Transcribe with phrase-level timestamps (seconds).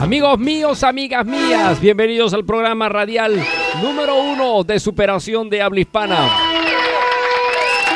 [0.00, 3.44] Amigos míos, amigas mías, bienvenidos al programa radial
[3.82, 6.28] número uno de superación de habla hispana.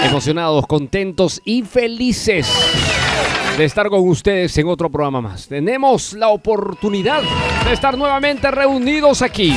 [0.02, 2.50] Emocionados, contentos y felices
[3.56, 5.46] de estar con ustedes en otro programa más.
[5.46, 7.22] Tenemos la oportunidad
[7.64, 9.54] de estar nuevamente reunidos aquí.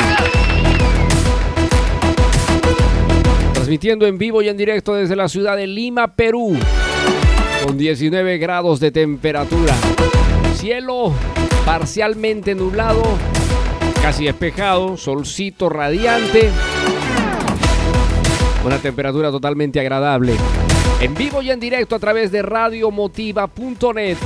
[3.54, 6.56] Transmitiendo en vivo y en directo desde la ciudad de Lima, Perú,
[7.66, 9.74] con 19 grados de temperatura.
[10.56, 11.12] Cielo
[11.66, 13.02] parcialmente nublado,
[14.02, 16.52] casi despejado, solcito radiante,
[18.64, 20.36] una temperatura totalmente agradable.
[21.02, 24.18] En vivo y en directo a través de radiomotiva.net.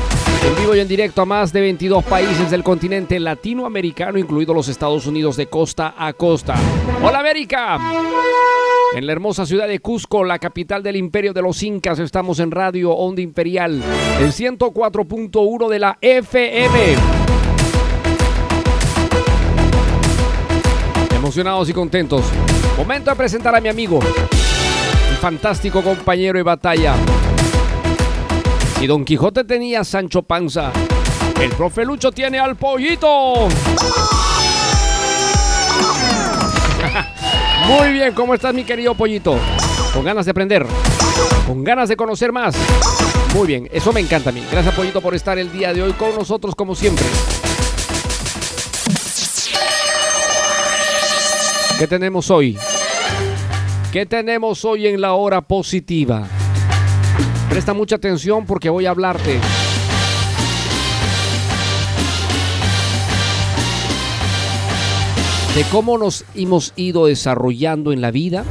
[0.45, 4.67] En vivo y en directo a más de 22 países del continente latinoamericano, incluidos los
[4.67, 6.55] Estados Unidos de costa a costa.
[7.03, 7.79] ¡Hola América!
[8.95, 12.51] En la hermosa ciudad de Cusco, la capital del imperio de los incas, estamos en
[12.51, 13.83] Radio Onda Imperial,
[14.19, 17.28] en 104.1 de la FM.
[21.29, 22.25] Emocionados y contentos.
[22.75, 26.95] Momento de presentar a mi amigo, mi fantástico compañero de batalla.
[28.79, 30.71] Si Don Quijote tenía Sancho Panza,
[31.39, 33.47] el profe Lucho tiene al pollito.
[37.67, 39.37] Muy bien, ¿cómo estás mi querido pollito?
[39.93, 40.65] Con ganas de aprender,
[41.45, 42.55] con ganas de conocer más.
[43.35, 44.43] Muy bien, eso me encanta a mí.
[44.51, 47.05] Gracias pollito por estar el día de hoy con nosotros como siempre.
[51.79, 52.57] ¿Qué tenemos hoy?
[53.93, 56.27] ¿Qué tenemos hoy en la hora positiva?
[57.49, 59.39] Presta mucha atención porque voy a hablarte
[65.55, 68.43] de cómo nos hemos ido desarrollando en la vida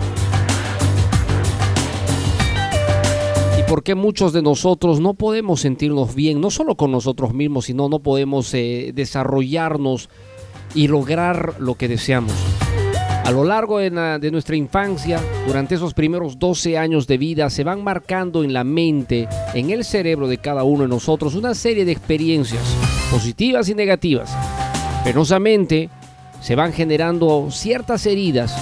[3.58, 7.66] y por qué muchos de nosotros no podemos sentirnos bien, no solo con nosotros mismos,
[7.66, 10.08] sino no podemos eh, desarrollarnos
[10.74, 12.32] y lograr lo que deseamos.
[13.28, 17.84] A lo largo de, nuestra infancia, durante esos primeros 12 años de vida, se van
[17.84, 21.92] marcando en la mente, en el cerebro de cada uno de nosotros, una serie de
[21.92, 22.62] experiencias,
[23.10, 24.34] positivas y negativas.
[25.04, 25.90] Penosamente,
[26.40, 28.56] se van generando ciertas heridas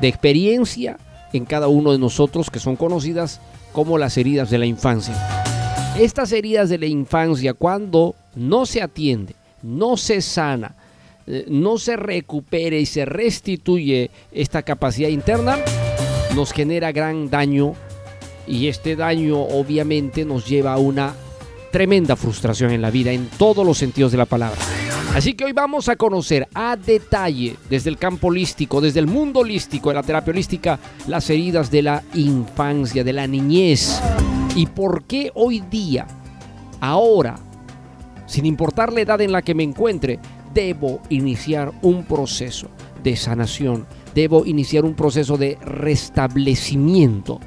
[0.00, 0.98] de experiencia
[1.32, 3.40] en cada uno de nosotros que son conocidas
[3.70, 5.14] como las heridas de la infancia.
[5.96, 10.74] Estas heridas de la infancia, cuando no se atiende, no se sana,
[11.48, 15.58] no se recupere y se restituye esta capacidad interna,
[16.34, 17.74] nos genera gran daño
[18.46, 21.14] y este daño obviamente nos lleva a una
[21.70, 24.58] tremenda frustración en la vida en todos los sentidos de la palabra.
[25.14, 29.40] Así que hoy vamos a conocer a detalle, desde el campo holístico, desde el mundo
[29.40, 34.00] holístico, de la terapia holística, las heridas de la infancia, de la niñez.
[34.54, 36.06] Y por qué hoy día,
[36.80, 37.36] ahora,
[38.26, 40.20] sin importar la edad en la que me encuentre,
[40.58, 42.66] debo iniciar un proceso
[43.04, 47.38] de sanación, debo iniciar un proceso de restablecimiento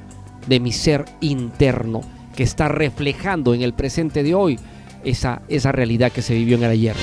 [0.47, 1.99] de mi ser interno
[2.37, 4.57] que está reflejando en el presente de hoy
[5.03, 6.95] esa, esa realidad que se vivió en el ayer.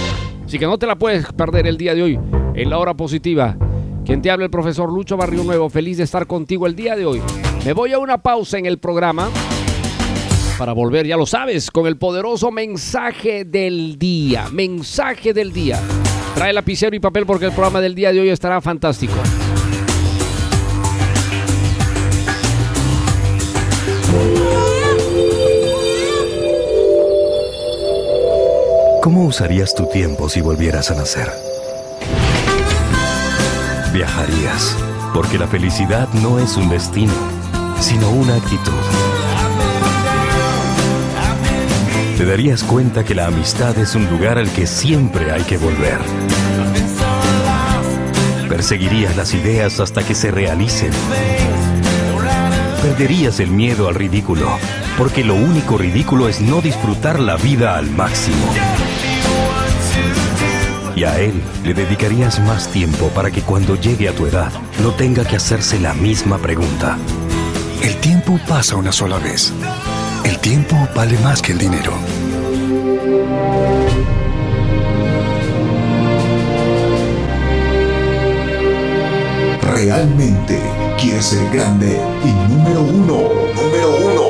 [0.47, 2.19] Así que no te la puedes perder el día de hoy
[2.55, 3.59] en la hora positiva.
[4.07, 7.05] Quien te habla el profesor Lucho Barrio Nuevo, feliz de estar contigo el día de
[7.05, 7.21] hoy.
[7.67, 9.29] Me voy a una pausa en el programa
[10.59, 14.49] para volver, ya lo sabes, con el poderoso mensaje del día.
[14.51, 15.81] Mensaje del día.
[16.35, 19.15] Trae lapicero y papel porque el programa del día de hoy estará fantástico.
[29.01, 31.29] ¿Cómo usarías tu tiempo si volvieras a nacer?
[33.93, 34.77] Viajarías,
[35.15, 37.15] porque la felicidad no es un destino,
[37.81, 39.08] sino una actitud.
[42.19, 46.01] Te darías cuenta que la amistad es un lugar al que siempre hay que volver.
[48.49, 50.91] Perseguirías las ideas hasta que se realicen.
[52.83, 54.49] Perderías el miedo al ridículo,
[54.99, 58.53] porque lo único ridículo es no disfrutar la vida al máximo.
[60.97, 64.51] Y a él le dedicarías más tiempo para que cuando llegue a tu edad
[64.83, 66.99] no tenga que hacerse la misma pregunta.
[67.81, 69.53] El tiempo pasa una sola vez.
[70.25, 71.95] El tiempo vale más que el dinero.
[79.63, 80.61] ¿Realmente
[81.01, 83.29] quieres ser grande y número uno?
[83.55, 84.23] Número uno.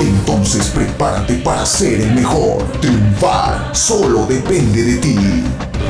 [0.00, 2.64] Entonces prepárate para ser el mejor.
[2.80, 5.16] Triunfar solo depende de ti.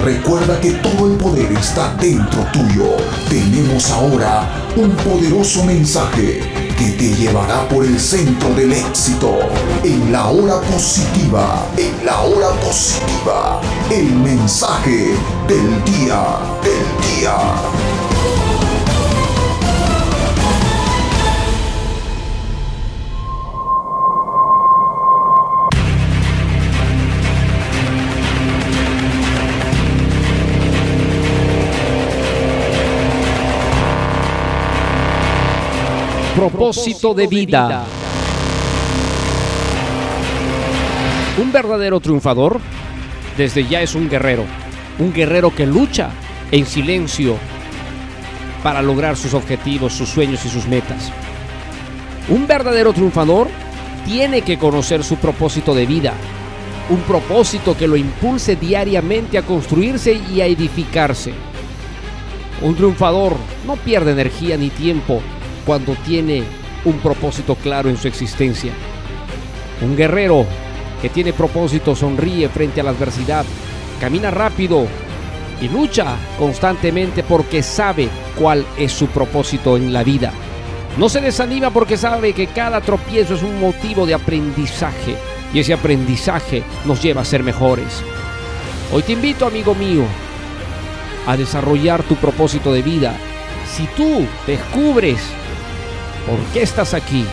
[0.05, 2.97] Recuerda que todo el poder está dentro tuyo.
[3.29, 9.39] Tenemos ahora un poderoso mensaje que te llevará por el centro del éxito.
[9.83, 13.61] En la hora positiva, en la hora positiva,
[13.91, 15.15] el mensaje
[15.49, 17.88] del día, del día.
[36.39, 37.85] Propósito de vida.
[41.37, 42.61] Un verdadero triunfador
[43.37, 44.45] desde ya es un guerrero,
[45.01, 46.11] un guerrero que lucha
[46.53, 47.35] en silencio
[48.63, 51.11] para lograr sus objetivos, sus sueños y sus metas.
[52.29, 53.49] Un verdadero triunfador
[54.07, 56.15] tiene que conocer su propósito de vida,
[56.89, 61.33] un propósito que lo impulse diariamente a construirse y a edificarse.
[62.63, 63.35] Un triunfador
[63.67, 65.21] no pierde energía ni tiempo
[65.69, 66.45] cuando tiene
[66.87, 68.73] un propósito claro en su existencia.
[69.83, 70.47] Un guerrero
[71.03, 73.45] que tiene propósito sonríe frente a la adversidad,
[74.01, 74.87] camina rápido
[75.61, 80.33] y lucha constantemente porque sabe cuál es su propósito en la vida.
[80.97, 85.17] No se desanima porque sabe que cada tropiezo es un motivo de aprendizaje
[85.53, 88.03] y ese aprendizaje nos lleva a ser mejores.
[88.91, 90.05] Hoy te invito, amigo mío,
[91.27, 93.15] a desarrollar tu propósito de vida.
[93.71, 95.21] Si tú descubres
[96.29, 97.25] ¿Por qué estás aquí?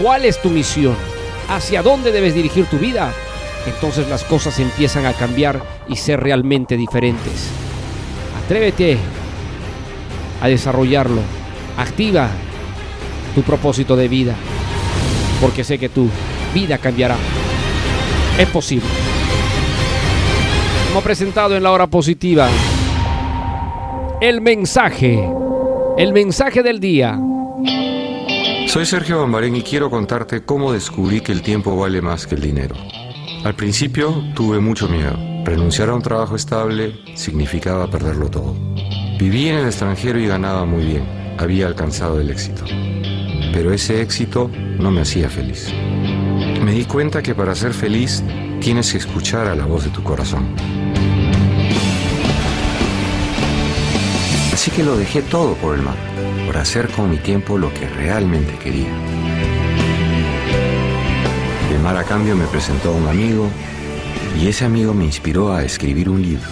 [0.00, 0.94] ¿Cuál es tu misión?
[1.48, 3.12] ¿Hacia dónde debes dirigir tu vida?
[3.66, 7.48] Entonces las cosas empiezan a cambiar y ser realmente diferentes.
[8.44, 8.96] Atrévete
[10.40, 11.20] a desarrollarlo.
[11.76, 12.28] Activa
[13.34, 14.36] tu propósito de vida.
[15.40, 16.08] Porque sé que tu
[16.54, 17.16] vida cambiará.
[18.38, 18.86] Es posible.
[20.88, 22.48] Como presentado en la hora positiva,
[24.20, 25.28] el mensaje,
[25.98, 27.18] el mensaje del día.
[28.66, 32.40] Soy Sergio Bambarén y quiero contarte cómo descubrí que el tiempo vale más que el
[32.40, 32.74] dinero.
[33.44, 35.16] Al principio tuve mucho miedo.
[35.44, 38.56] Renunciar a un trabajo estable significaba perderlo todo.
[39.18, 41.04] Viví en el extranjero y ganaba muy bien.
[41.38, 42.64] Había alcanzado el éxito.
[43.52, 45.72] Pero ese éxito no me hacía feliz.
[46.64, 48.22] Me di cuenta que para ser feliz
[48.60, 50.54] tienes que escuchar a la voz de tu corazón.
[54.62, 55.96] Así que lo dejé todo por el mar
[56.46, 58.92] por hacer con mi tiempo lo que realmente quería.
[61.74, 63.50] El mar a cambio me presentó a un amigo
[64.40, 66.46] y ese amigo me inspiró a escribir un libro.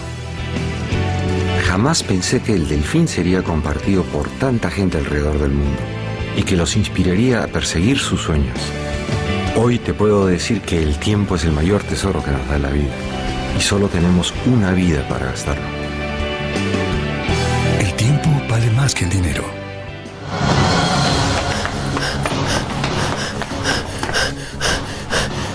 [1.69, 5.79] Jamás pensé que el delfín sería compartido por tanta gente alrededor del mundo
[6.35, 8.59] y que los inspiraría a perseguir sus sueños.
[9.55, 12.71] Hoy te puedo decir que el tiempo es el mayor tesoro que nos da la
[12.71, 12.93] vida
[13.57, 15.80] y solo tenemos una vida para gastarlo.
[18.91, 19.43] Más que el dinero.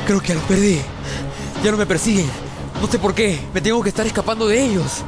[0.07, 0.81] Creo que los perdí.
[1.63, 2.31] Ya no me persiguen.
[2.81, 3.41] No sé por qué.
[3.53, 5.03] Me tengo que estar escapando de ellos.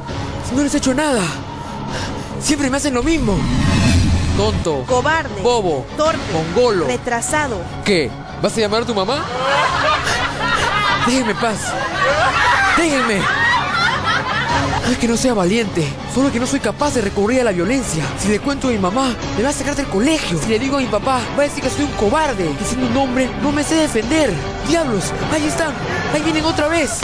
[0.55, 1.21] No les he hecho nada.
[2.41, 3.37] Siempre me hacen lo mismo.
[4.37, 7.57] tonto, cobarde, bobo, torpe, mongolo, retrasado.
[7.83, 8.09] ¿Qué?
[8.41, 9.25] ¿Vas a llamar a tu mamá?
[11.05, 11.59] Déjenme paz.
[12.77, 13.48] Déjenme.
[14.89, 17.51] No es que no sea valiente, solo que no soy capaz de recurrir a la
[17.51, 18.03] violencia.
[18.17, 20.39] Si le cuento a mi mamá, me va a sacar del colegio.
[20.41, 22.51] Si le digo a mi papá, va a decir que soy un cobarde.
[22.57, 24.33] Que siendo un hombre, no me sé defender.
[24.67, 25.75] Diablos, ahí están,
[26.11, 27.01] ahí vienen otra vez.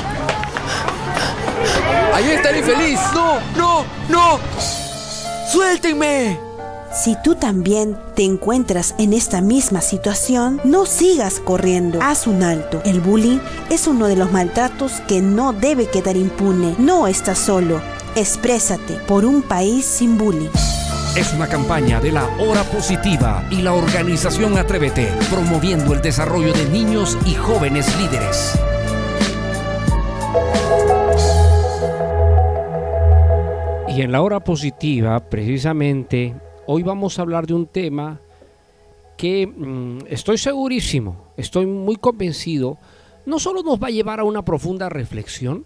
[2.11, 2.99] Ahí está el infeliz.
[3.13, 4.39] No, no, no.
[5.51, 6.44] Suéltenme.
[6.95, 11.99] Si tú también te encuentras en esta misma situación, no sigas corriendo.
[12.01, 12.81] Haz un alto.
[12.85, 16.73] El bullying es uno de los maltratos que no debe quedar impune.
[16.79, 17.81] No estás solo.
[18.15, 20.49] Exprésate por un país sin bullying.
[21.17, 26.69] Es una campaña de la Hora Positiva y la organización Atrévete, promoviendo el desarrollo de
[26.69, 28.57] niños y jóvenes líderes.
[33.89, 36.35] Y en la hora positiva, precisamente,
[36.67, 38.19] hoy vamos a hablar de un tema
[39.17, 42.77] que mm, estoy segurísimo, estoy muy convencido,
[43.25, 45.65] no solo nos va a llevar a una profunda reflexión,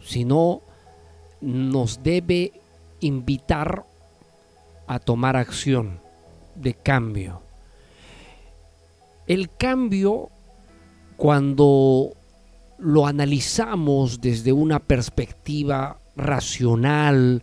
[0.00, 0.62] sino
[1.40, 2.52] nos debe
[3.00, 3.84] invitar
[4.86, 6.00] a tomar acción
[6.54, 7.42] de cambio.
[9.26, 10.28] El cambio,
[11.16, 12.12] cuando
[12.78, 17.42] lo analizamos desde una perspectiva racional,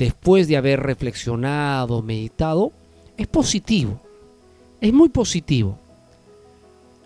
[0.00, 2.72] después de haber reflexionado, meditado,
[3.18, 4.00] es positivo.
[4.80, 5.78] Es muy positivo.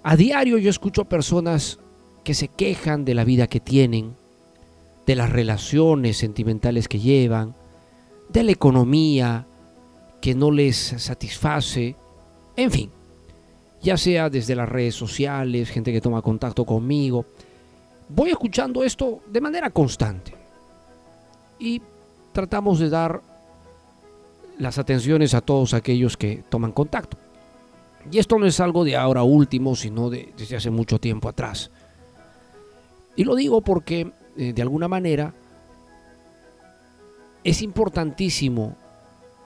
[0.04, 1.80] A diario yo escucho personas
[2.22, 4.14] que se quejan de la vida que tienen,
[5.06, 7.56] de las relaciones sentimentales que llevan,
[8.28, 9.48] de la economía
[10.20, 11.96] que no les satisface,
[12.54, 12.90] en fin,
[13.82, 17.26] ya sea desde las redes sociales, gente que toma contacto conmigo.
[18.08, 20.32] Voy escuchando esto de manera constante
[21.58, 21.82] y
[22.34, 23.22] tratamos de dar
[24.58, 27.16] las atenciones a todos aquellos que toman contacto.
[28.10, 31.70] Y esto no es algo de ahora último, sino de, desde hace mucho tiempo atrás.
[33.16, 35.32] Y lo digo porque, eh, de alguna manera,
[37.42, 38.76] es importantísimo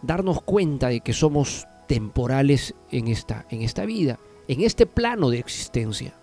[0.02, 4.18] darnos cuenta de que somos temporales en esta, en esta vida,
[4.48, 6.14] en este plano de existencia.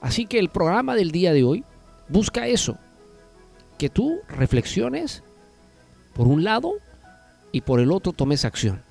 [0.00, 1.64] Así que el programa del día de hoy
[2.08, 2.78] busca eso,
[3.80, 5.22] que tú reflexiones
[6.12, 6.74] por un lado
[7.50, 8.82] y por el otro tomes acción.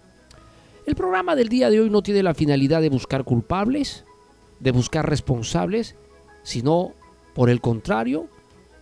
[0.88, 4.04] El programa del día de hoy no tiene la finalidad de buscar culpables,
[4.60, 5.96] de buscar responsables,
[6.42, 6.96] sino
[7.36, 8.30] por el contrario,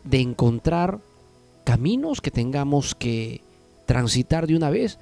[0.06, 1.02] de encontrar
[1.66, 3.42] caminos que tengamos que
[3.86, 5.00] transitar de una vez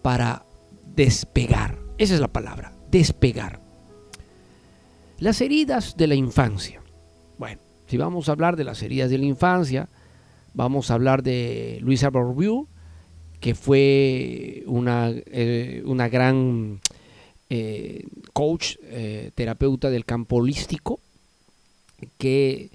[0.00, 0.44] para
[0.94, 1.76] despegar.
[1.98, 3.60] Esa es la palabra, despegar.
[5.18, 6.80] Las heridas de la infancia.
[7.36, 9.88] Bueno, si vamos a hablar de las heridas de la infancia,
[10.54, 12.68] vamos a hablar de Luisa Bourdieu,
[13.40, 16.80] que fue una, eh, una gran
[17.48, 21.00] eh, coach, eh, terapeuta del campo holístico,
[22.18, 22.70] que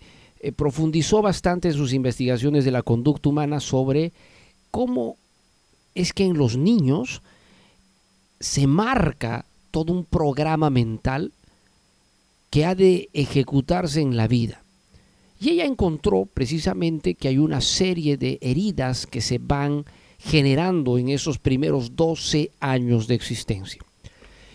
[0.55, 4.13] profundizó bastante en sus investigaciones de la conducta humana sobre
[4.70, 5.17] cómo
[5.96, 7.24] es que en los niños
[8.39, 11.32] se marca todo un programa mental
[12.51, 14.64] que ha de ejecutarse en la vida.
[15.39, 19.86] Y ella encontró precisamente que hay una serie de heridas que se van
[20.18, 23.82] generando en esos primeros 12 años de existencia.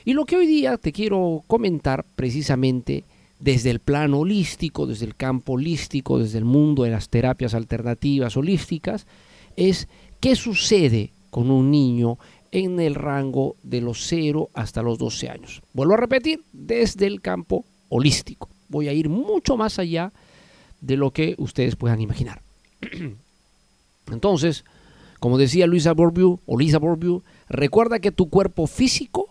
[0.04, 3.04] Y lo que hoy día te quiero comentar precisamente
[3.38, 8.36] desde el plano holístico, desde el campo holístico, desde el mundo de las terapias alternativas
[8.36, 9.06] holísticas,
[9.56, 9.88] es
[10.20, 12.18] qué sucede con un niño
[12.52, 15.62] en el rango de los 0 hasta los 12 años.
[15.72, 18.48] Vuelvo a repetir, desde el campo holístico.
[18.68, 20.12] Voy a ir mucho más allá
[20.80, 22.42] de lo que ustedes puedan imaginar.
[24.10, 24.64] Entonces,
[25.18, 29.28] como decía Luisa Bourdieu o Lisa Bourdieu, recuerda que tu cuerpo físico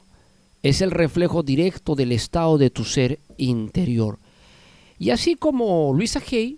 [0.62, 4.20] es el reflejo directo del estado de tu ser interior.
[4.98, 6.58] Y así como Luisa Hay,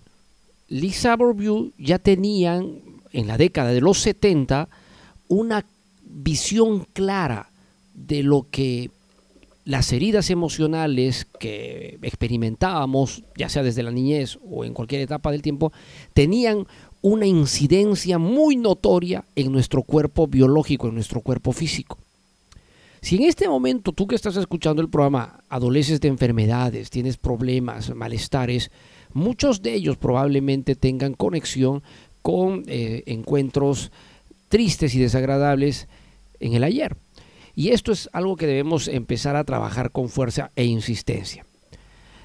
[0.67, 2.79] Lisa Bourdieu ya tenían
[3.11, 4.69] en la década de los 70
[5.27, 5.65] una
[6.03, 7.49] visión clara
[7.93, 8.89] de lo que
[9.71, 15.41] las heridas emocionales que experimentábamos, ya sea desde la niñez o en cualquier etapa del
[15.41, 15.71] tiempo,
[16.13, 16.67] tenían
[17.01, 21.97] una incidencia muy notoria en nuestro cuerpo biológico, en nuestro cuerpo físico.
[23.01, 27.95] Si en este momento tú que estás escuchando el programa adoleces de enfermedades, tienes problemas,
[27.95, 28.71] malestares,
[29.13, 31.81] muchos de ellos probablemente tengan conexión
[32.21, 33.89] con eh, encuentros
[34.49, 35.87] tristes y desagradables
[36.41, 36.97] en el ayer.
[37.61, 41.45] Y esto es algo que debemos empezar a trabajar con fuerza e insistencia.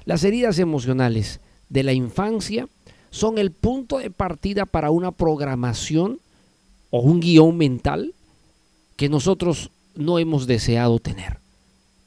[0.03, 2.67] Las heridas emocionales de la infancia
[3.11, 6.19] son el punto de partida para una programación
[6.89, 8.15] o un guion mental
[8.95, 11.37] que nosotros no hemos deseado tener,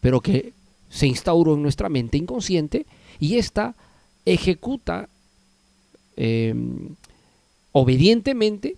[0.00, 0.52] pero que
[0.88, 2.84] se instauró en nuestra mente inconsciente
[3.20, 3.76] y ésta
[4.24, 5.08] ejecuta
[6.16, 6.52] eh,
[7.70, 8.74] obedientemente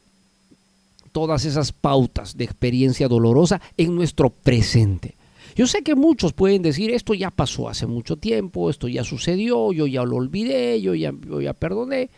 [1.12, 5.14] todas esas pautas de experiencia dolorosa en nuestro presente.
[5.54, 9.72] Yo sé que muchos pueden decir, esto ya pasó hace mucho tiempo, esto ya sucedió,
[9.72, 12.08] yo ya lo olvidé, yo ya, ya perdoné,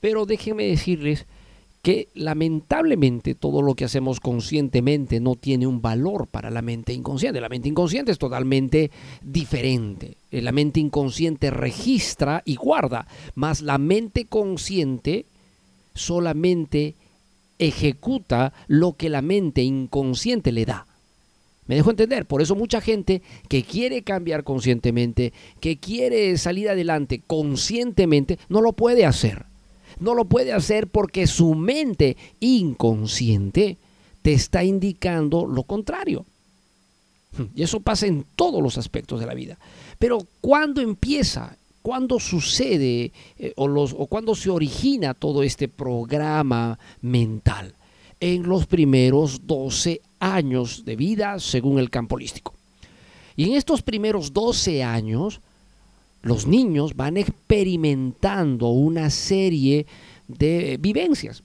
[0.00, 1.26] pero déjenme decirles
[1.82, 7.40] que lamentablemente todo lo que hacemos conscientemente no tiene un valor para la mente inconsciente.
[7.40, 8.90] La mente inconsciente es totalmente
[9.22, 10.16] diferente.
[10.30, 15.26] Eh, la mente inconsciente registra y guarda, más la mente consciente
[15.94, 16.94] solamente
[17.58, 20.86] ejecuta lo que la mente inconsciente le da.
[21.66, 27.20] Me dejo entender, por eso mucha gente que quiere cambiar conscientemente, que quiere salir adelante
[27.26, 29.44] conscientemente, no lo puede hacer.
[30.00, 33.76] No lo puede hacer porque su mente inconsciente
[34.22, 36.24] te está indicando lo contrario.
[37.54, 39.58] Y eso pasa en todos los aspectos de la vida.
[39.98, 41.56] Pero cuando empieza,
[41.88, 47.72] cuando sucede eh, o, los, o cuando se origina todo este programa mental,
[48.20, 52.52] en los primeros 12 años de vida según el campo holístico.
[53.36, 55.40] Y en estos primeros 12 años,
[56.20, 59.86] los niños van experimentando una serie
[60.26, 61.42] de vivencias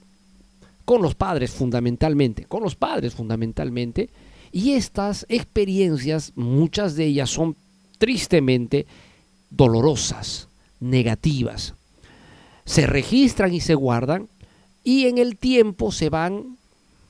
[0.83, 4.09] con los padres fundamentalmente, con los padres fundamentalmente,
[4.51, 7.55] y estas experiencias, muchas de ellas son
[7.97, 8.85] tristemente
[9.55, 10.47] dolorosas,
[10.79, 11.75] negativas.
[12.65, 14.29] Se registran y se guardan
[14.83, 16.57] y en el tiempo se van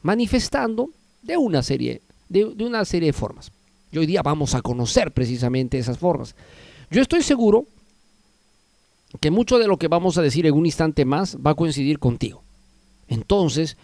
[0.02, 0.90] manifestando
[1.22, 3.52] de una serie de, una serie de formas.
[3.92, 6.36] Y hoy día vamos a conocer precisamente esas formas.
[6.90, 7.66] Yo estoy seguro
[9.20, 12.00] que mucho de lo que vamos a decir en un instante más va a coincidir
[12.00, 12.44] contigo.
[13.08, 13.78] Entonces,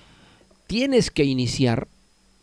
[0.66, 1.88] tienes que iniciar,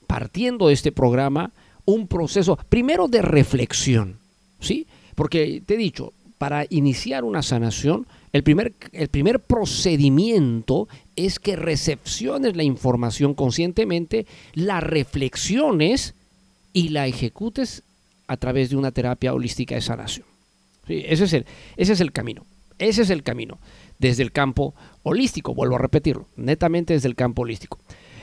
[0.06, 1.50] partiendo de este programa,
[1.85, 4.18] un proceso, primero de reflexión,
[4.61, 4.87] ¿sí?
[5.16, 11.57] Porque te he dicho, para iniciar una sanación, el primer, el primer procedimiento es que
[11.57, 16.14] recepciones la información conscientemente, la reflexiones
[16.72, 17.83] y la ejecutes
[18.29, 20.26] a través de una terapia holística de sanación
[20.88, 22.44] ese, es el, ese es el camino.
[22.79, 23.59] Ese es el camino.
[23.98, 27.79] Desde el campo holístico, vuelvo a repetirlo, netamente desde el campo holístico.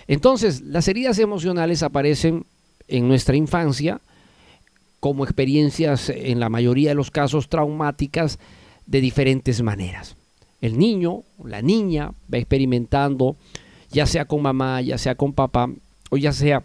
[0.07, 2.45] Entonces, las heridas emocionales aparecen
[2.87, 4.01] en nuestra infancia
[5.03, 8.39] como experiencias, en la mayoría de los casos, traumáticas
[8.85, 10.15] de diferentes maneras.
[10.61, 13.35] El niño, la niña, va experimentando,
[13.91, 15.69] ya sea con mamá, ya sea con papá,
[16.09, 16.63] o ya sea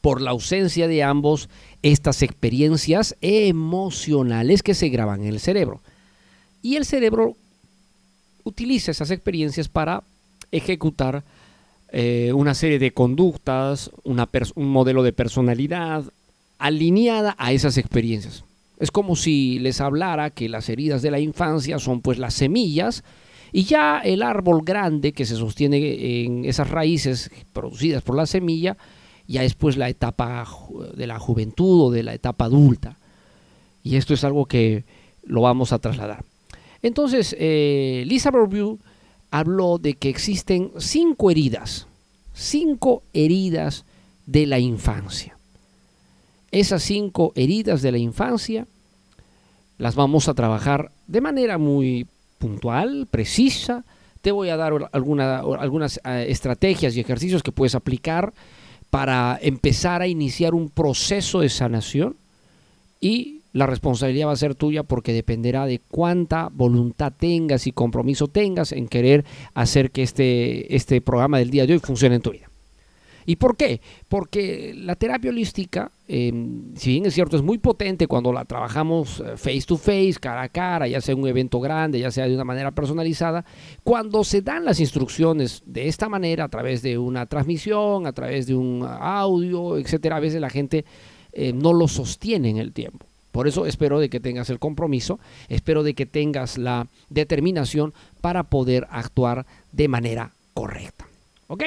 [0.00, 1.48] por la ausencia de ambos
[1.80, 5.80] estas experiencias emocionales que se graban en el cerebro.
[6.62, 7.36] Y el cerebro
[8.42, 10.02] utiliza esas experiencias para
[10.50, 11.22] ejecutar
[11.92, 16.02] eh, una serie de conductas, un modelo de personalidad
[16.60, 18.44] alineada a esas experiencias.
[18.78, 23.02] Es como si les hablara que las heridas de la infancia son pues las semillas
[23.52, 28.76] y ya el árbol grande que se sostiene en esas raíces producidas por la semilla
[29.30, 30.44] ya después la etapa
[30.96, 32.98] de la juventud o de la etapa adulta.
[33.84, 34.84] Y esto es algo que
[35.22, 36.24] lo vamos a trasladar.
[36.82, 38.80] Entonces, eh, Lisa Bourbeau
[39.30, 41.86] habló de que existen cinco heridas,
[42.34, 43.84] cinco heridas
[44.26, 45.36] de la infancia.
[46.52, 48.66] Esas cinco heridas de la infancia
[49.78, 52.06] las vamos a trabajar de manera muy
[52.38, 53.84] puntual, precisa.
[54.20, 58.32] Te voy a dar algunas eh, estrategias y ejercicios que puedes aplicar
[58.90, 62.16] para empezar a iniciar un proceso de sanación
[63.00, 68.28] y la responsabilidad va a ser tuya porque dependerá de cuánta voluntad tengas y compromiso
[68.28, 72.32] tengas en querer hacer que este, este programa del día de hoy funcione en tu
[72.32, 72.49] vida.
[73.30, 73.80] ¿Y por qué?
[74.08, 79.20] Porque la terapia holística, em, si bien es cierto, es muy potente cuando la trabajamos
[79.20, 82.34] eh, face to face, cara a cara, ya sea un evento grande, ya sea de
[82.34, 83.44] una manera personalizada,
[83.84, 88.48] cuando se dan las instrucciones de esta manera, a través de una transmisión, a través
[88.48, 90.84] de un audio, etcétera, a veces la gente
[91.32, 93.06] eh, no lo sostiene en el tiempo.
[93.30, 98.42] Por eso espero de que tengas el compromiso, espero de que tengas la determinación para
[98.42, 101.06] poder actuar de manera correcta.
[101.46, 101.62] ¿Ok?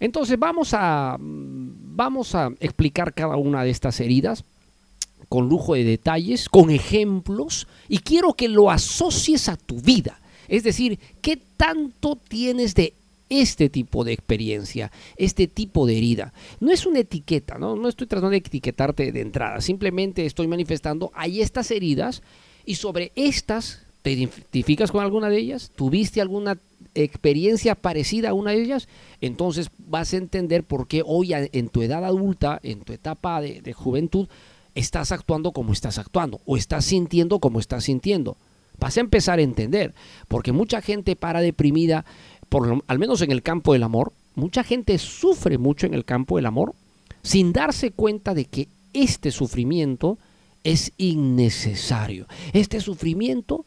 [0.00, 4.44] Entonces vamos a, vamos a explicar cada una de estas heridas
[5.28, 10.18] con lujo de detalles, con ejemplos, y quiero que lo asocies a tu vida.
[10.48, 12.94] Es decir, ¿qué tanto tienes de
[13.28, 16.32] este tipo de experiencia, este tipo de herida?
[16.60, 17.76] No es una etiqueta, ¿no?
[17.76, 22.22] No estoy tratando de etiquetarte de entrada, simplemente estoy manifestando, hay estas heridas
[22.64, 25.70] y sobre estas, ¿te identificas con alguna de ellas?
[25.76, 26.56] ¿Tuviste alguna
[27.02, 28.88] experiencia parecida a una de ellas,
[29.20, 33.72] entonces vas a entender por qué hoy en tu edad adulta, en tu etapa de,
[33.72, 34.28] juventud,
[34.74, 38.36] estás actuando como estás actuando o estás sintiendo como estás sintiendo.
[38.78, 39.94] Vas a empezar a entender,
[40.28, 42.04] porque mucha gente para deprimida,
[42.48, 46.36] por al menos en el campo del amor, mucha gente sufre mucho en el campo
[46.36, 46.74] del amor
[47.22, 50.18] sin darse cuenta de que este sufrimiento
[50.64, 52.26] es innecesario.
[52.52, 53.64] Este sufrimiento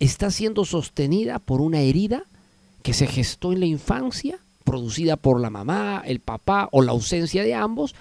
[0.00, 2.24] está siendo sostenida por una herida
[2.82, 7.42] que se gestó en la infancia, producida por la mamá, el papá o la ausencia
[7.42, 7.94] de ambos,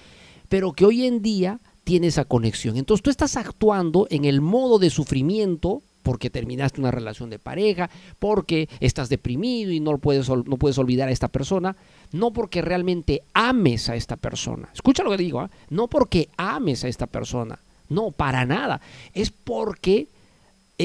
[0.50, 2.78] pero que hoy en día tiene esa conexión.
[2.78, 7.90] Entonces tú estás actuando en el modo de sufrimiento porque terminaste una relación de pareja,
[8.20, 11.76] porque estás deprimido y no puedes, no puedes olvidar a esta persona,
[12.12, 14.70] no porque realmente ames a esta persona.
[14.74, 15.52] Escucha lo que digo, ¿ah?
[15.70, 18.82] no porque ames a esta persona, no, para nada.
[19.14, 20.08] Es porque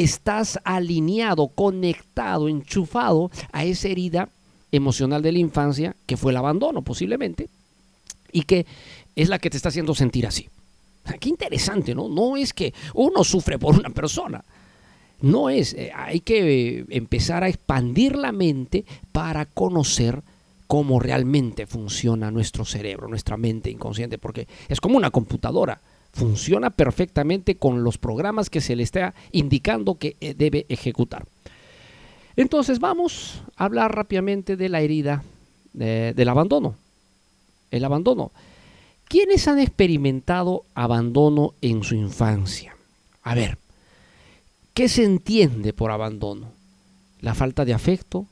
[0.02, 4.28] estás alineado, conectado, enchufado a esa herida
[4.72, 7.48] emocional de la infancia que fue el abandono posiblemente
[8.32, 8.66] y que
[9.14, 10.48] es la que te está haciendo sentir así.
[11.20, 12.08] Qué interesante, ¿no?
[12.08, 14.44] No es que uno sufre por una persona.
[15.20, 20.22] No es, eh, hay que empezar a expandir la mente para conocer
[20.66, 25.80] cómo realmente funciona nuestro cerebro, nuestra mente inconsciente, porque es como una computadora
[26.16, 31.26] funciona perfectamente con los programas que se le está indicando que eh, debe ejecutar.
[32.36, 35.22] Entonces vamos a hablar rápidamente de la herida
[35.74, 36.74] del abandono.
[37.70, 38.32] El abandono.
[39.08, 42.74] ¿Quiénes han experimentado abandono en su infancia?
[43.22, 43.58] A ver,
[44.72, 46.48] ¿qué se entiende por abandono?
[47.20, 48.24] La falta de afecto,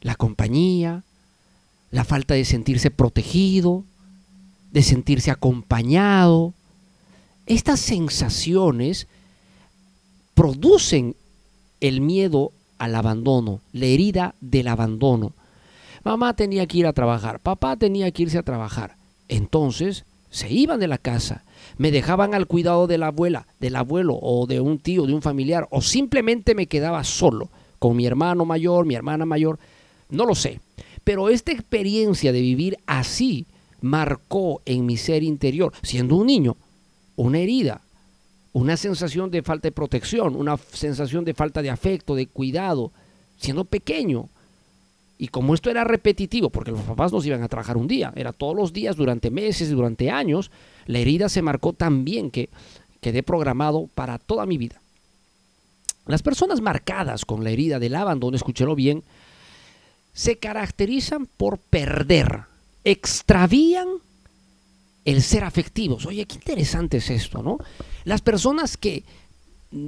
[0.00, 1.04] la compañía,
[1.90, 3.84] la falta de sentirse protegido,
[4.72, 6.54] de sentirse acompañado,
[7.50, 9.08] estas sensaciones
[10.34, 11.16] producen
[11.80, 15.32] el miedo al abandono, la herida del abandono.
[16.04, 18.94] Mamá tenía que ir a trabajar, papá tenía que irse a trabajar.
[19.28, 21.42] Entonces se iban de la casa,
[21.76, 25.20] me dejaban al cuidado de la abuela, del abuelo o de un tío, de un
[25.20, 27.48] familiar, o simplemente me quedaba solo
[27.80, 29.58] con mi hermano mayor, mi hermana mayor,
[30.08, 30.60] no lo sé.
[31.02, 33.46] Pero esta experiencia de vivir así
[33.80, 36.56] marcó en mi ser interior, siendo un niño,
[37.20, 37.82] una herida,
[38.54, 42.92] una sensación de falta de protección, una sensación de falta de afecto, de cuidado,
[43.36, 44.30] siendo pequeño.
[45.18, 48.32] Y como esto era repetitivo, porque los papás no iban a trabajar un día, era
[48.32, 50.50] todos los días, durante meses, durante años,
[50.86, 52.48] la herida se marcó tan bien que
[53.02, 54.80] quedé programado para toda mi vida.
[56.06, 59.02] Las personas marcadas con la herida del abandono, escúchelo bien,
[60.14, 62.44] se caracterizan por perder,
[62.84, 63.88] extravían
[65.04, 66.06] el ser afectivos.
[66.06, 67.58] Oye, qué interesante es esto, ¿no?
[68.04, 69.04] Las personas que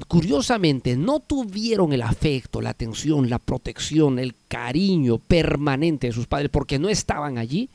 [0.06, 6.50] curiosamente no tuvieron el afecto, la atención, la protección, el cariño permanente de sus padres
[6.50, 7.68] porque no estaban allí,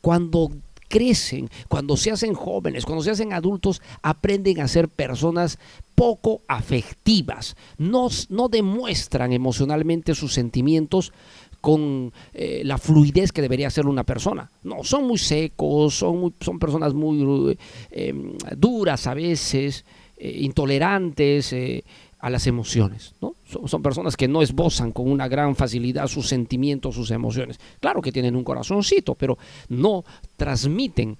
[0.00, 0.50] cuando
[0.88, 5.58] crecen, cuando se hacen jóvenes, cuando se hacen adultos, aprenden a ser personas
[5.94, 11.12] poco afectivas, no, no demuestran emocionalmente sus sentimientos
[11.60, 14.50] con eh, la fluidez que debería ser una persona.
[14.64, 17.56] No, son muy secos, son, son personas muy
[17.90, 19.84] em, duras a veces,
[20.16, 21.84] eh, intolerantes eh,
[22.20, 23.14] a las emociones.
[23.20, 23.34] ¿no?
[23.66, 27.58] Son, personas que no esbozan con una gran facilidad sus sentimientos, sus emociones.
[27.80, 29.38] Claro que tienen un corazoncito, pero
[29.68, 30.04] no
[30.36, 31.16] transmiten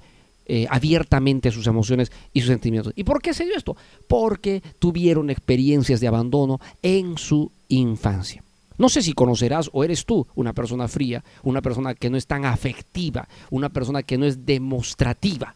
[0.70, 2.92] abiertamente sus emociones y sus sentimientos.
[2.94, 3.76] ¿Y por qué se dio esto?
[4.06, 8.44] Porque tuvieron experiencias de abandono en su infancia.
[8.78, 12.26] No sé si conocerás o eres tú una persona fría, una persona que no es
[12.26, 15.54] tan afectiva, una persona que no es demostrativa.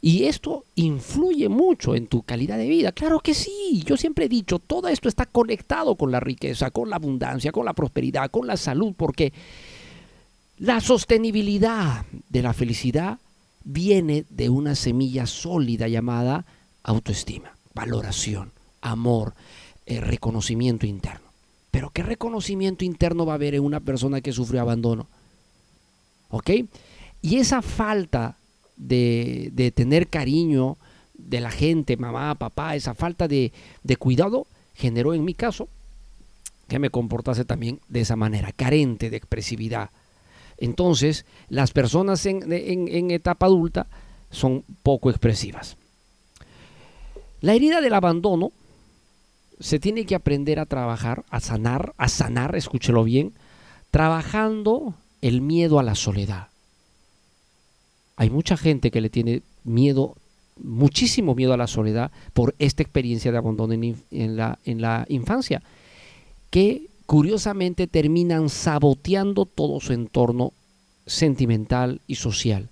[0.00, 2.92] Y esto influye mucho en tu calidad de vida.
[2.92, 6.90] Claro que sí, yo siempre he dicho, todo esto está conectado con la riqueza, con
[6.90, 9.32] la abundancia, con la prosperidad, con la salud, porque
[10.58, 13.18] la sostenibilidad de la felicidad
[13.64, 16.44] viene de una semilla sólida llamada
[16.82, 19.32] autoestima, valoración, amor,
[19.86, 21.23] eh, reconocimiento interno.
[21.74, 25.08] Pero ¿qué reconocimiento interno va a haber en una persona que sufrió abandono?
[26.30, 26.50] ¿Ok?
[27.20, 28.36] Y esa falta
[28.76, 30.76] de, tener cariño
[31.14, 33.50] de la gente, mamá, papá, esa falta de,
[33.98, 35.66] cuidado generó en mi caso
[36.68, 39.90] que me comportase también de esa manera, carente de expresividad.
[40.58, 43.88] Entonces, las personas en, en, etapa adulta
[44.30, 45.76] son poco expresivas.
[47.40, 48.52] La herida del abandono
[49.60, 53.32] se tiene que aprender a trabajar, a sanar, a sanar, escúchelo bien,
[53.90, 56.48] trabajando el miedo a la soledad.
[58.16, 60.16] Hay mucha gente que le tiene miedo,
[60.56, 65.62] muchísimo miedo a la soledad por esta experiencia de abandono en, la, en la infancia,
[66.50, 70.52] que curiosamente terminan saboteando todo su entorno
[71.06, 72.68] sentimental y social.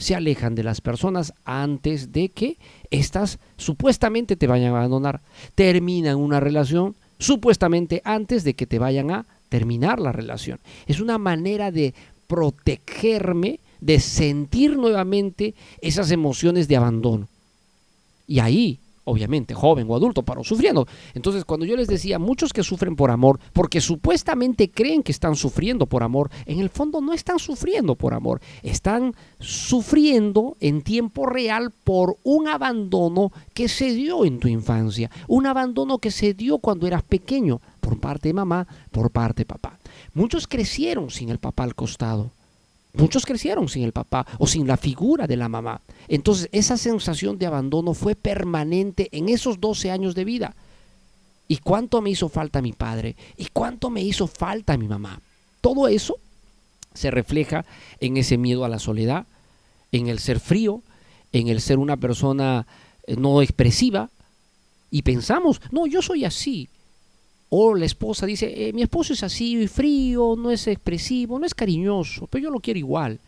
[0.00, 2.56] Se alejan de las personas antes de que
[2.90, 5.20] éstas supuestamente te vayan a abandonar.
[5.54, 10.58] Terminan una relación supuestamente antes de que te vayan a terminar la relación.
[10.86, 11.92] Es una manera de
[12.28, 17.28] protegerme, de sentir nuevamente esas emociones de abandono.
[18.26, 18.78] Y ahí
[19.10, 20.86] obviamente, joven o adulto, pero sufriendo.
[21.14, 25.34] Entonces, cuando yo les decía, muchos que sufren por amor, porque supuestamente creen que están
[25.34, 31.26] sufriendo por amor, en el fondo no están sufriendo por amor, están sufriendo en tiempo
[31.26, 36.58] real por un abandono que se dio en tu infancia, un abandono que se dio
[36.58, 39.78] cuando eras pequeño, por parte de mamá, por parte de papá.
[40.14, 42.30] Muchos crecieron sin el papá al costado.
[42.92, 45.80] Muchos crecieron sin el papá o sin la figura de la mamá.
[46.08, 50.56] Entonces esa sensación de abandono fue permanente en esos 12 años de vida.
[51.46, 53.16] ¿Y cuánto me hizo falta mi padre?
[53.36, 55.20] ¿Y cuánto me hizo falta mi mamá?
[55.60, 56.16] Todo eso
[56.94, 57.64] se refleja
[58.00, 59.26] en ese miedo a la soledad,
[59.92, 60.82] en el ser frío,
[61.32, 62.66] en el ser una persona
[63.06, 64.10] eh, no expresiva.
[64.90, 66.68] Y pensamos, no, yo soy así,
[67.50, 71.54] o la esposa dice, eh, mi esposo es así, frío, no es expresivo, no es
[71.54, 73.18] cariñoso, pero yo lo quiero igual.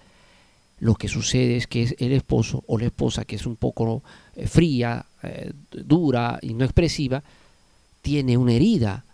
[0.78, 4.02] Lo que sucede es que el esposo o la esposa, que es un poco
[4.36, 7.22] eh, fría, eh, dura y no expresiva,
[8.00, 9.04] tiene una herida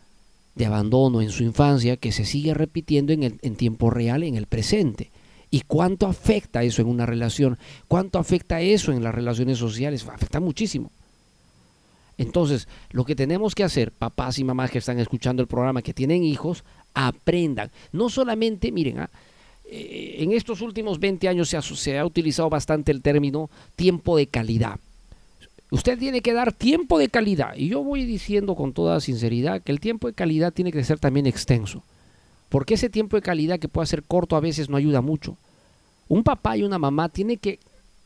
[0.54, 4.34] de abandono en su infancia que se sigue repitiendo en, el, en tiempo real, en
[4.34, 5.10] el presente.
[5.50, 7.58] ¿Y cuánto afecta eso en una relación?
[7.86, 10.06] ¿Cuánto afecta eso en las relaciones sociales?
[10.06, 10.90] Afecta muchísimo.
[12.18, 15.94] Entonces, lo que tenemos que hacer, papás y mamás que están escuchando el programa, que
[15.94, 17.70] tienen hijos, aprendan.
[17.92, 19.10] No solamente, miren, ah,
[19.70, 24.16] eh, en estos últimos 20 años se ha, se ha utilizado bastante el término tiempo
[24.16, 24.80] de calidad.
[25.70, 27.54] Usted tiene que dar tiempo de calidad.
[27.54, 30.98] Y yo voy diciendo con toda sinceridad que el tiempo de calidad tiene que ser
[30.98, 31.84] también extenso.
[32.48, 35.36] Porque ese tiempo de calidad que puede ser corto a veces no ayuda mucho.
[36.08, 37.58] Un papá y una mamá tienen que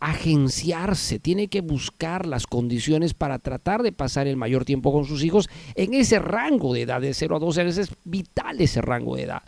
[0.02, 5.22] agenciarse, tiene que buscar las condiciones para tratar de pasar el mayor tiempo con sus
[5.22, 7.78] hijos en ese rango de edad de 0 a 12 años.
[7.78, 9.42] Es vital ese rango de edad.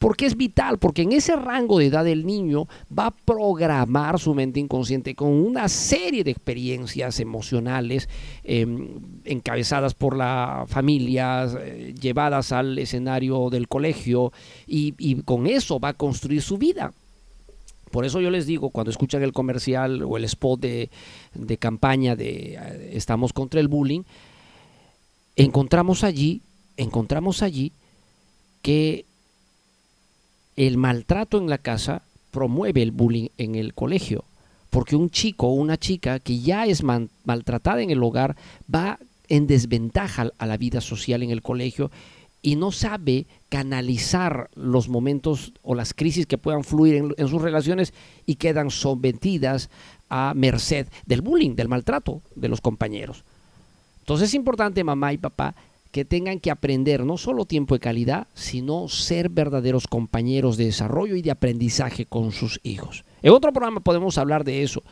[0.00, 0.78] ¿Por qué es vital?
[0.78, 5.28] Porque en ese rango de edad el niño va a programar su mente inconsciente con
[5.28, 8.08] una serie de experiencias emocionales
[8.42, 8.88] em,
[9.24, 14.32] encabezadas por la familia, eh, llevadas al escenario del colegio
[14.66, 16.92] y con eso va a construir su vida.
[17.90, 20.90] Por eso yo les digo, cuando escuchan el comercial o el spot de,
[21.58, 24.02] campaña de eh, Estamos contra el bullying,
[25.36, 26.42] encontramos allí,
[26.76, 27.72] encontramos allí
[28.62, 29.06] que
[30.56, 34.24] el maltrato en la casa promueve el bullying en el colegio,
[34.70, 38.36] porque un chico o una chica que ya es maltratada en el hogar
[38.72, 38.98] va
[39.28, 41.90] en desventaja a la vida social en el colegio
[42.42, 47.92] y no sabe canalizar los momentos o las crisis que puedan fluir en, sus relaciones
[48.26, 49.70] y quedan sometidas
[50.08, 53.24] a merced del bullying, del maltrato de los compañeros.
[54.00, 55.54] Entonces es importante, mamá y papá,
[55.92, 61.16] que tengan que aprender no solo tiempo de calidad, sino ser verdaderos compañeros de desarrollo
[61.16, 63.04] y de aprendizaje con sus hijos.
[63.22, 64.82] En otro programa podemos hablar de eso,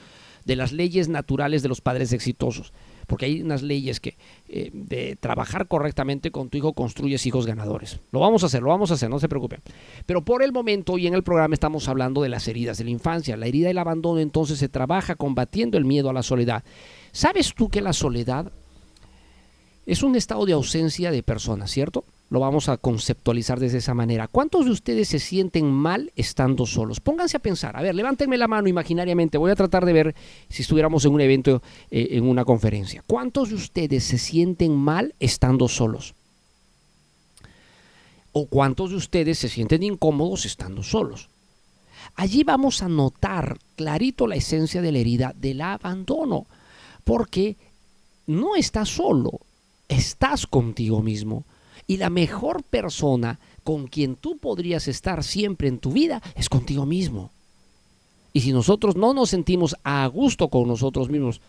[0.45, 2.73] de las leyes naturales de los padres exitosos
[3.09, 4.16] porque hay unas leyes que
[4.49, 8.01] eh, de trabajar correctamente con tu hijo construyes hijos ganadores.
[8.12, 9.61] Lo vamos a hacer, lo vamos a hacer, no se preocupen.
[10.07, 12.90] Pero por el momento y en el programa estamos hablando de las heridas de la
[12.90, 13.37] infancia.
[13.37, 16.62] La herida del abandono entonces se trabaja combatiendo el miedo a la soledad.
[17.11, 18.53] ¿Sabes tú que la soledad
[19.87, 22.05] es un estado de ausencia de personas, cierto?
[22.31, 24.29] Lo vamos a conceptualizar desde esa manera.
[24.29, 27.01] ¿Cuántos de ustedes se sienten mal estando solos?
[27.01, 27.77] Pónganse a pensar.
[27.77, 29.38] A ver, levántenme la mano imaginariamente.
[29.38, 30.14] Voy a tratar de ver
[30.51, 33.03] si estuviéramos en un evento, eh, en una conferencia.
[33.07, 36.14] ¿Cuántos de ustedes se sienten mal estando solos?
[38.33, 41.31] ¿O cuántos de ustedes se sienten incómodos estando solos?
[42.14, 46.47] Allí vamos a notar clarito la esencia de la herida del abandono,
[47.05, 47.57] porque
[48.27, 49.41] no estás solo,
[49.88, 51.45] estás contigo mismo
[51.88, 56.87] y la mejor persona con quien tú podrías estar siempre en tu vida es contigo
[56.87, 57.33] mismo.
[58.33, 61.40] Y si nosotros no nos sentimos a gusto con nosotros mismos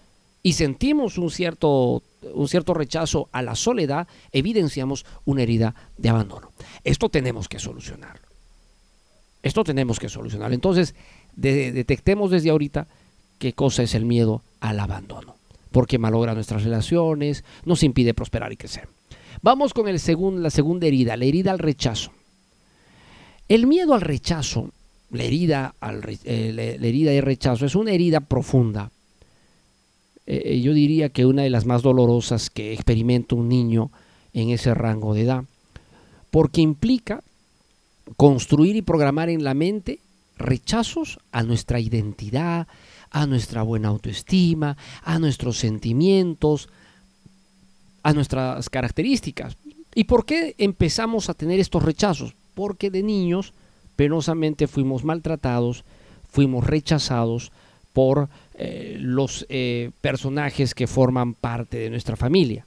[0.42, 2.02] y sentimos un cierto,
[2.34, 6.52] un cierto rechazo a la soledad, evidenciamos una herida de abandono.
[6.86, 8.28] Esto tenemos que solucionarlo.
[9.44, 10.56] Esto tenemos que solucionarlo.
[10.56, 10.96] Entonces,
[11.36, 12.88] detectemos desde ahorita
[13.40, 15.36] qué cosa es el miedo al abandono.
[15.72, 18.88] Porque malogra nuestras relaciones, nos impide prosperar y crecer.
[19.42, 22.12] Vamos con la segunda herida, la herida al rechazo.
[23.48, 24.70] El miedo al rechazo,
[25.12, 28.92] la herida, al, eh, de rechazo, es una herida profunda.
[30.28, 33.92] Eh, eh, yo diría que una de las más dolorosas que experimenta un niño
[34.34, 35.44] en ese rango de edad.
[36.30, 37.24] Porque implica
[38.18, 40.00] construir y programar en la mente
[40.38, 42.68] rechazos a nuestra identidad,
[43.10, 46.70] a nuestra buena autoestima, a nuestros sentimientos,
[48.04, 49.58] a nuestras características.
[49.96, 52.34] ¿Y por qué empezamos a tener estos rechazos?
[52.54, 53.54] Porque de niños
[53.96, 55.84] penosamente fuimos maltratados,
[56.30, 57.52] fuimos rechazados
[57.94, 62.66] por eh, los eh, personajes que forman parte de nuestra familia.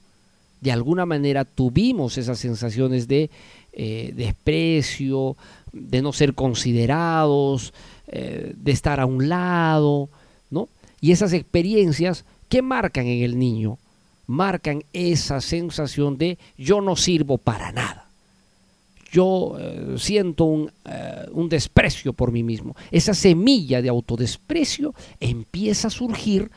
[0.60, 3.30] De alguna manera tuvimos esas sensaciones de
[3.72, 5.36] eh, desprecio,
[5.72, 7.72] de no ser considerados,
[8.12, 10.10] de estar a un lado,
[10.50, 10.68] ¿no?
[11.00, 13.78] Y esas experiencias que marcan en el niño,
[14.32, 18.02] marcan esa sensación de yo no sirvo para nada
[19.12, 22.74] yo eh, siento eh, un, desprecio por mí mismo.
[22.90, 26.50] Esa semilla de autodesprecio empieza a surgir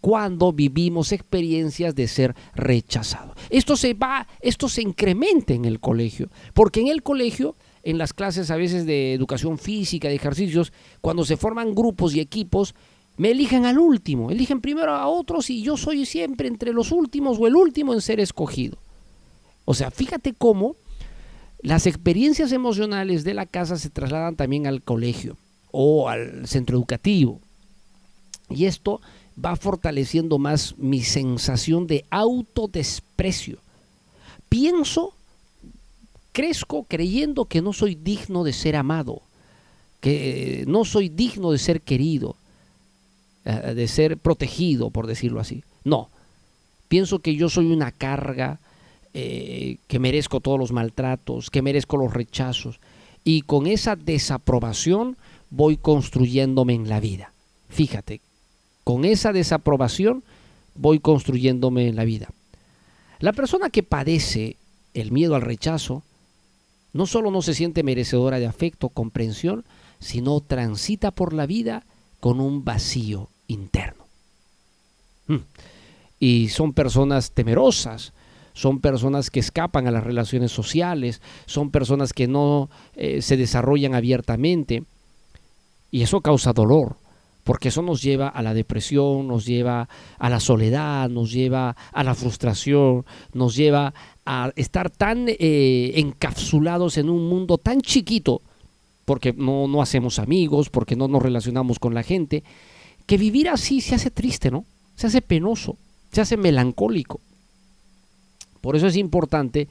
[0.00, 3.34] cuando vivimos experiencias de ser rechazado.
[3.48, 8.12] Esto se va, esto se incrementa en el colegio, porque en el colegio, en las
[8.12, 12.74] clases a veces de educación física, de ejercicios, cuando se forman grupos y equipos,
[13.16, 17.38] me eligen al último, eligen primero a otros y yo soy siempre entre los últimos
[17.38, 18.76] o el último en ser escogido.
[19.64, 20.76] O sea, fíjate cómo
[21.62, 25.36] las experiencias emocionales de la casa se trasladan también al colegio
[25.70, 27.40] o al centro educativo.
[28.50, 29.00] Y esto
[29.42, 33.58] va fortaleciendo más mi sensación de autodesprecio.
[34.48, 35.14] Pienso,
[36.32, 39.22] crezco creyendo que no soy digno de ser amado,
[40.00, 42.36] que no soy digno de ser querido,
[43.44, 45.64] de ser protegido, por decirlo así.
[45.84, 46.08] No,
[46.88, 48.58] pienso que yo soy una carga,
[49.12, 52.80] eh, que merezco todos los maltratos, que merezco los rechazos.
[53.22, 55.16] Y con esa desaprobación
[55.50, 57.32] voy construyéndome en la vida.
[57.68, 58.20] Fíjate,
[58.82, 60.24] con esa desaprobación
[60.74, 62.28] voy construyéndome en la vida.
[63.20, 64.56] La persona que padece
[64.94, 66.02] el miedo al rechazo
[66.92, 69.64] no solo no se siente merecedora de afecto, comprensión,
[70.00, 71.84] sino transita por la vida
[72.20, 74.04] con un vacío interno.
[75.26, 75.36] Mm.
[76.20, 78.12] Y son personas temerosas,
[78.54, 83.94] son personas que escapan a las relaciones sociales, son personas que no eh, se desarrollan
[83.94, 84.84] abiertamente
[85.90, 86.96] y eso causa dolor,
[87.42, 92.04] porque eso nos lleva a la depresión, nos lleva a la soledad, nos lleva a
[92.04, 93.92] la frustración, nos lleva
[94.24, 98.40] a estar tan eh, encapsulados en un mundo tan chiquito,
[99.04, 102.44] porque no, no hacemos amigos, porque no nos relacionamos con la gente,
[103.06, 104.64] que vivir así se hace triste, ¿no?
[104.96, 105.76] Se hace penoso,
[106.12, 107.20] se hace melancólico.
[108.60, 109.68] Por eso es importante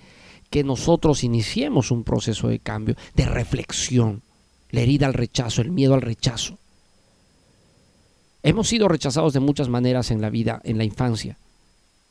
[0.50, 4.22] que nosotros iniciemos un proceso de cambio, de reflexión,
[4.70, 6.60] la herida al rechazo, el miedo al rechazo.
[8.44, 11.38] Hemos sido rechazados de muchas maneras en la vida, en la infancia.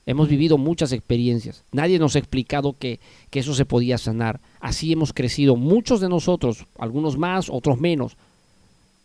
[0.06, 1.62] Hemos vivido muchas experiencias.
[1.70, 2.98] Nadie nos ha explicado que,
[3.30, 4.40] que, eso se podía sanar.
[4.58, 8.16] Así hemos crecido muchos de nosotros, algunos más, otros menos.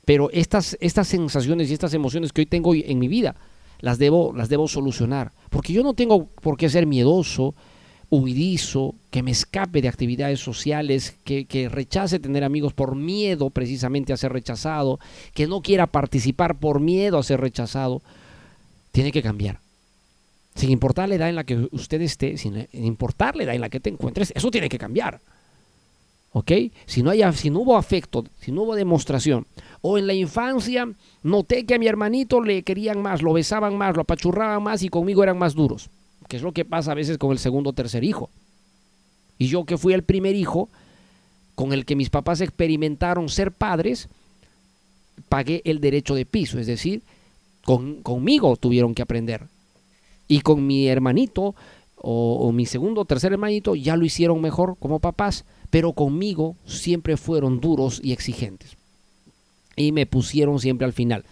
[0.08, 3.36] Pero estas, estas sensaciones y estas emociones que hoy tengo en mi vida,
[3.82, 5.34] las debo, las debo solucionar.
[5.50, 7.56] Porque yo no tengo por qué ser miedoso,
[8.10, 14.13] huidizo, que me escape de actividades sociales, que, que, rechace tener amigos por miedo precisamente
[14.13, 14.98] a ser rechazado,
[15.34, 18.02] que no quiera participar por miedo a ser rechazado.
[18.93, 19.60] Tiene que cambiar.
[20.56, 23.70] Sin importar la edad en la que usted esté, sin importar la edad en la
[23.70, 25.20] que te encuentres, eso tiene que cambiar.
[26.32, 26.52] ¿Ok?
[26.86, 29.48] Si no, hay, si no hubo afecto, si no hubo demostración,
[29.88, 30.89] o en la infancia
[31.23, 34.89] noté que a mi hermanito le querían más, lo besaban más, lo apachurraban más y
[34.89, 35.89] conmigo eran más duros,
[36.28, 38.30] que es lo que pasa a veces con el segundo o tercer hijo.
[39.38, 40.67] Y yo que fui el primer hijo,
[41.56, 44.10] con el que mis papás experimentaron ser padres,
[45.30, 47.02] pagué el derecho de piso, es decir,
[47.63, 49.43] con, conmigo tuvieron que aprender.
[50.28, 51.56] Y con mi hermanito
[51.95, 56.56] o, o mi segundo o tercer hermanito ya lo hicieron mejor como papás pero conmigo
[56.65, 58.77] siempre fueron duros y exigentes.
[59.78, 61.24] Y me pusieron siempre al final.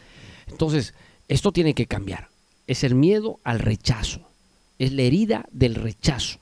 [0.47, 0.93] Entonces,
[1.27, 2.29] esto tiene que cambiar.
[2.67, 4.21] Es el miedo al rechazo.
[4.79, 6.39] Es la herida del rechazo.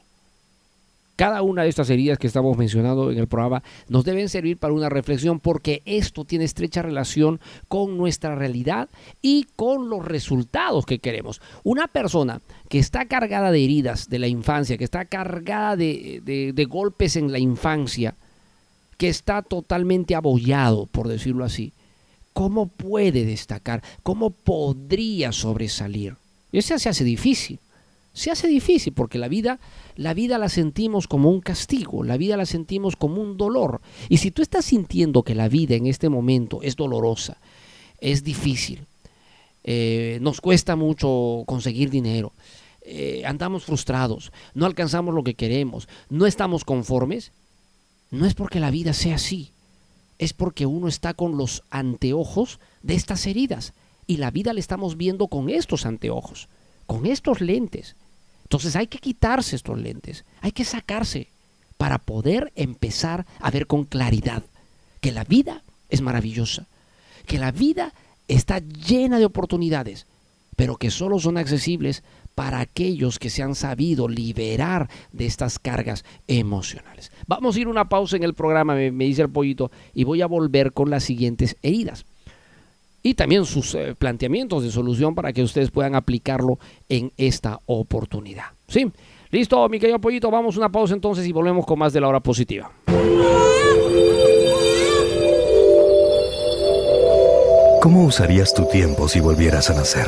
[1.15, 4.73] Cada una de estas heridas que estamos mencionando en el programa nos deben servir para
[4.73, 8.89] una reflexión porque esto tiene estrecha relación con nuestra realidad
[9.21, 11.39] y con los resultados que queremos.
[11.63, 17.15] Una persona que está cargada de heridas de la infancia, que está cargada de, golpes
[17.15, 18.15] en la infancia,
[18.97, 21.73] que está totalmente abollado, por decirlo así,
[22.33, 23.83] ¿cómo puede destacar?
[24.03, 26.15] ¿Cómo podría sobresalir?
[26.51, 27.59] Eso se hace difícil
[28.13, 29.59] se hace difícil porque la vida,
[29.95, 33.81] la vida la sentimos como un castigo, la vida la sentimos como un dolor.
[34.07, 37.37] Y si tú estás sintiendo que la vida en este momento es dolorosa,
[37.99, 38.85] es difícil,
[39.63, 42.33] eh, nos cuesta mucho conseguir dinero,
[42.85, 47.31] eh, andamos frustrados, no alcanzamos lo que queremos, no estamos conformes,
[48.11, 49.52] no es porque la vida sea así,
[50.23, 53.73] es porque uno está con los anteojos de estas heridas
[54.07, 56.47] y la vida la estamos viendo con estos anteojos,
[56.85, 57.97] con estos lentes.
[58.43, 61.27] Entonces hay que quitarse estos lentes, hay que sacarse
[61.77, 64.43] para poder empezar a ver con claridad
[65.01, 66.67] que la vida es maravillosa,
[67.25, 67.93] que la vida
[68.29, 70.07] está llena de oportunidades,
[70.55, 72.03] pero que solo son accesibles
[72.35, 77.11] para aquellos que se han sabido liberar de estas cargas emocionales.
[77.27, 80.27] Vamos a ir una pausa en el programa, me, dice el pollito, y voy a
[80.27, 82.05] volver con las siguientes heridas.
[83.03, 88.45] Y también sus eh, planteamientos de solución para que ustedes puedan aplicarlo en esta oportunidad.
[88.67, 88.89] ¿Sí?
[89.29, 92.07] Listo, mi querido pollito, vamos a una pausa entonces y volvemos con más de la
[92.07, 92.71] hora positiva.
[97.81, 100.07] ¿Cómo usarías tu tiempo si volvieras a nacer?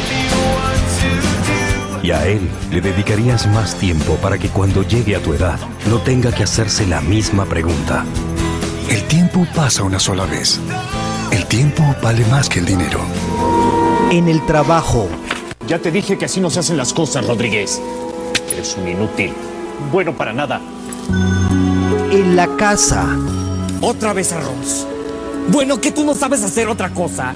[2.03, 5.99] y a él le dedicarías más tiempo para que cuando llegue a tu edad no
[5.99, 8.05] tenga que hacerse la misma pregunta.
[8.89, 10.59] El tiempo pasa una sola vez.
[11.31, 12.99] El tiempo vale más que el dinero.
[14.11, 15.07] En el trabajo.
[15.67, 17.81] Ya te dije que así no se hacen las cosas, Rodríguez.
[18.51, 19.33] Eres un inútil.
[19.91, 20.59] Bueno para nada.
[22.11, 23.05] En la casa.
[23.79, 24.85] Otra vez arroz.
[25.47, 27.33] Bueno, que tú no sabes hacer otra cosa.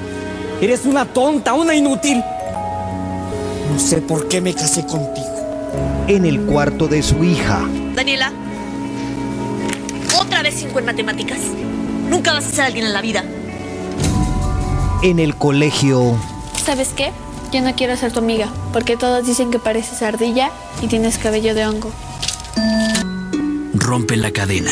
[0.62, 2.24] Eres una tonta, una inútil.
[3.72, 5.28] No sé por qué me casé contigo.
[6.08, 7.68] En el cuarto de su hija.
[7.96, 8.32] Daniela,
[10.20, 11.40] otra vez cinco en matemáticas.
[12.10, 13.24] Nunca vas a ser alguien en la vida.
[15.02, 16.18] En el colegio.
[16.64, 17.12] ¿Sabes qué?
[17.52, 20.52] Yo no quiero ser tu amiga, porque todos dicen que pareces ardilla
[20.82, 21.92] y tienes cabello de hongo.
[23.74, 24.72] Rompe la cadena.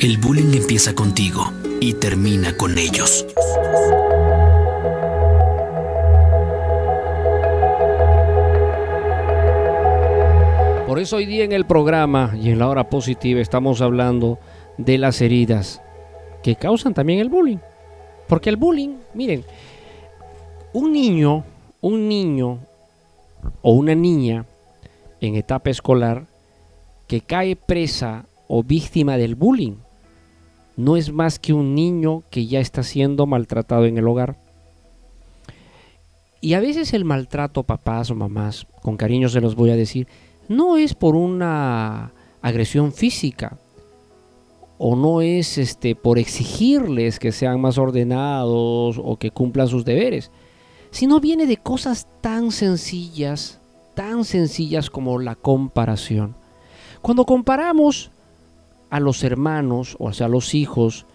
[0.00, 3.24] El bullying empieza contigo y termina con ellos.
[10.96, 14.38] Por eso hoy día en el programa y en la hora positiva estamos hablando
[14.78, 15.82] de las heridas
[16.42, 17.58] que causan también el bullying.
[18.26, 19.44] Porque el bullying, miren,
[20.72, 21.44] un niño,
[21.82, 22.60] un niño
[23.60, 24.46] o una niña
[25.20, 26.24] en etapa escolar
[27.06, 29.74] que cae presa o víctima del bullying
[30.78, 34.38] no es más que un niño que ya está siendo maltratado en el hogar.
[36.40, 40.08] Y a veces el maltrato, papás o mamás, con cariño se los voy a decir,
[40.48, 43.58] no es por una agresión física
[44.78, 50.30] o no es este por exigirles que sean más ordenados o que cumplan sus deberes,
[50.90, 53.60] sino viene de cosas tan sencillas,
[53.94, 56.36] tan sencillas como la comparación.
[57.02, 58.10] Cuando comparamos
[58.90, 61.06] a los hermanos, o sea, a los hijos,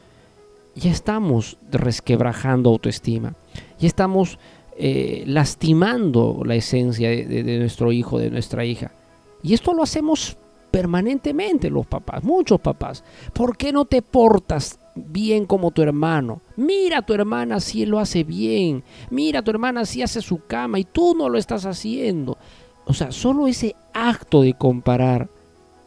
[0.75, 3.35] ya estamos resquebrajando autoestima,
[3.79, 4.39] ya estamos
[4.77, 8.91] eh, lastimando la esencia de nuestro hijo, de nuestra hija.
[9.43, 10.37] Y esto lo hacemos
[10.71, 13.03] permanentemente los papás, muchos papás.
[13.33, 16.41] ¿Por qué no te portas bien como tu hermano?
[16.55, 18.83] Mira a tu hermana si lo hace bien.
[19.09, 22.37] Mira a tu hermana si hace su cama y tú no lo estás haciendo.
[22.85, 25.29] O sea, solo ese acto de comparar,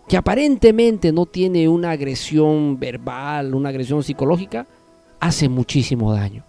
[0.08, 4.66] que aparentemente no tiene una agresión verbal, una agresión psicológica,
[5.18, 6.44] hace muchísimo daño.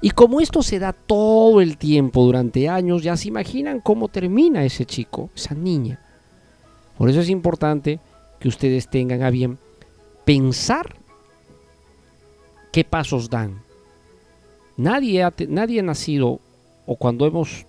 [0.00, 4.64] Y como esto se da todo el tiempo durante años, ya se imaginan cómo termina
[4.64, 6.00] ese chico, esa niña.
[6.98, 7.98] Por eso es importante
[8.38, 9.58] que ustedes tengan a bien
[10.24, 10.96] pensar
[12.72, 13.62] qué pasos dan.
[14.76, 16.40] Nadie ha, nadie ha nacido,
[16.84, 17.66] o cuando hemos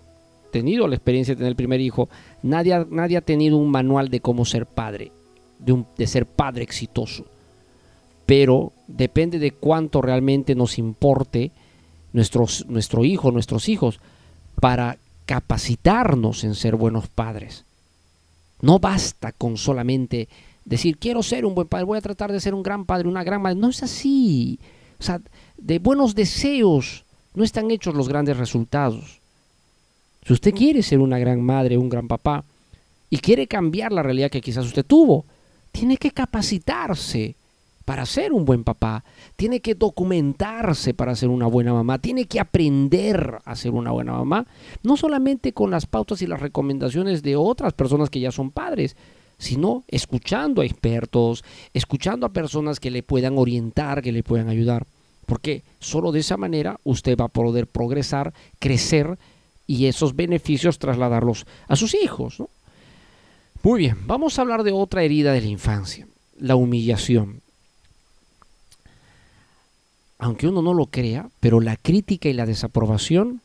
[0.51, 2.09] tenido la experiencia de tener el primer hijo,
[2.43, 5.11] nadie ha, nadie ha tenido un manual de cómo ser padre,
[5.59, 7.25] de, de ser padre exitoso.
[8.25, 11.51] Pero depende de cuánto realmente nos importe
[12.14, 13.99] nuestro hijo, nuestros hijos,
[14.60, 17.66] para capacitarnos en ser buenos padres.
[18.62, 20.28] No basta con solamente
[20.66, 23.24] decir, quiero ser un buen padre, voy a tratar de ser un gran padre, una
[23.24, 23.60] gran madre.
[23.60, 24.60] No es así.
[24.99, 25.22] O sea,
[25.58, 27.03] de buenos deseos
[27.34, 29.20] no están hechos los grandes resultados.
[30.26, 32.43] Si usted quiere ser una gran madre, un gran papá,
[33.10, 35.24] y quiere cambiar la realidad que quizás usted tuvo,
[35.72, 37.36] tiene que capacitarse
[37.88, 39.06] para ser un buen papá,
[39.38, 44.12] tiene que documentarse para ser una buena mamá, tiene que aprender a ser una buena
[44.12, 44.46] mamá,
[44.84, 48.98] no solamente con las pautas y las recomendaciones de otras personas que ya son padres,
[49.38, 54.86] sino escuchando a expertos, escuchando a personas que le puedan orientar, que le puedan ayudar.
[55.26, 59.18] Porque solo de esa manera usted va a poder progresar, crecer
[59.66, 62.44] y esos beneficios trasladarlos a sus hijos.
[63.64, 66.06] Muy bien, vamos a hablar de otra herida de la infancia,
[66.38, 67.47] la humillación.
[70.20, 73.41] Aunque uno no lo crea, pero la crítica y la desaprobación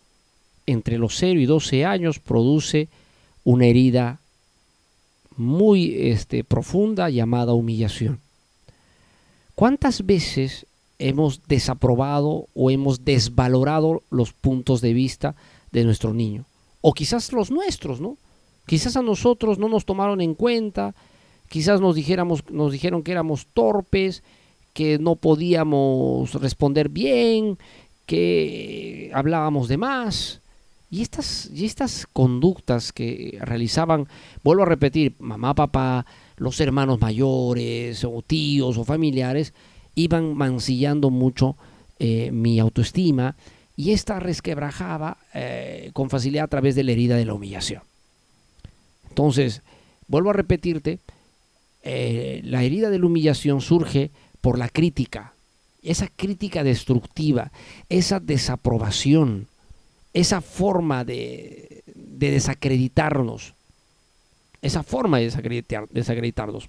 [0.66, 2.88] entre los 0 y 12 años produce
[3.44, 4.20] una herida
[5.36, 8.20] muy este, profunda llamada humillación.
[9.54, 10.66] ¿Cuántas veces
[10.98, 15.34] hemos desaprobado o hemos desvalorado los puntos de vista
[15.72, 16.44] de nuestro niño?
[16.80, 18.16] O quizás los nuestros, ¿no?
[18.66, 20.94] Quizás a nosotros no nos tomaron en cuenta,
[21.48, 24.22] quizás nos, dijéramos, nos dijeron que éramos torpes,
[24.72, 27.58] que no podíamos responder bien,
[28.06, 30.40] que hablábamos de más.
[30.90, 34.08] Y estas, y estas conductas que realizaban,
[34.44, 36.04] vuelvo a repetir, mamá, papá,
[36.36, 39.54] los hermanos mayores o tíos o familiares,
[39.94, 41.56] iban mancillando mucho
[41.98, 43.36] eh, mi autoestima
[43.76, 47.82] y esta resquebrajaba eh, con facilidad a través de la herida de la humillación.
[49.08, 49.62] Entonces,
[50.08, 50.98] vuelvo a repetirte,
[51.82, 54.10] eh, la herida de la humillación surge
[54.42, 55.32] por la crítica,
[55.82, 57.50] esa crítica destructiva,
[57.88, 59.46] esa desaprobación,
[60.12, 63.54] esa forma de, desacreditarnos,
[64.60, 65.32] esa forma de
[65.90, 66.68] desacreditarnos.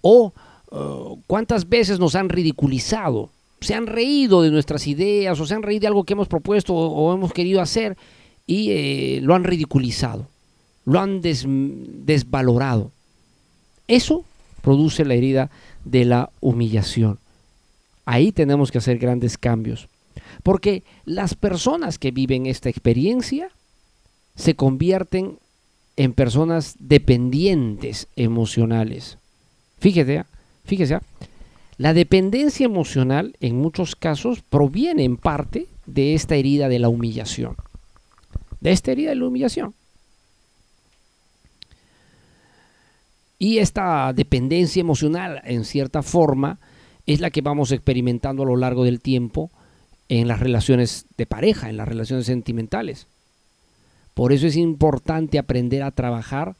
[0.00, 0.32] O
[0.70, 3.30] uh, cuántas veces nos han ridiculizado,
[3.60, 6.74] se han reído de nuestras ideas o se han reído de algo que hemos propuesto
[6.74, 7.96] o, hemos querido hacer
[8.46, 10.26] y eh, lo han ridiculizado,
[10.84, 12.90] lo han desvalorado.
[13.86, 14.24] Eso
[14.62, 15.50] produce la herida
[15.84, 17.18] de la humillación.
[18.04, 19.88] Ahí tenemos que hacer grandes cambios.
[20.42, 23.48] Porque las personas que viven esta experiencia
[24.34, 25.38] se convierten
[25.96, 29.18] en personas dependientes emocionales.
[29.78, 30.26] Fíjese, ¿ah?
[30.64, 31.02] fíjese, ¿ah?
[31.76, 37.56] la dependencia emocional en muchos casos proviene en parte de esta herida de la humillación.
[38.60, 39.74] De esta herida de la humillación.
[43.42, 46.60] Y esta dependencia emocional, en cierta forma,
[47.06, 49.50] es la que vamos experimentando a lo largo del tiempo
[50.08, 53.08] en las relaciones de pareja, en las relaciones sentimentales.
[54.14, 56.54] Por eso es importante aprender a trabajar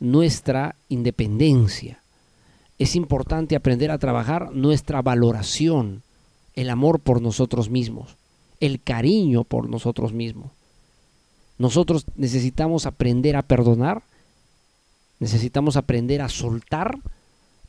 [0.00, 2.00] nuestra independencia.
[2.80, 6.02] Es importante aprender a trabajar nuestra valoración,
[6.54, 8.16] el amor por nosotros mismos,
[8.58, 10.50] el cariño por nosotros mismos.
[11.58, 14.02] Nosotros necesitamos aprender a perdonar,
[15.18, 16.98] necesitamos aprender a soltar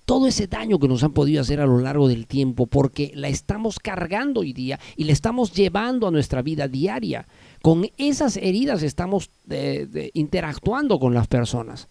[0.09, 3.27] todo ese daño que nos han podido hacer a lo largo del tiempo, porque la
[3.27, 7.27] estamos cargando hoy día y la estamos llevando a nuestra vida diaria.
[7.61, 11.87] Con esas heridas estamos eh, interactuando con las personas.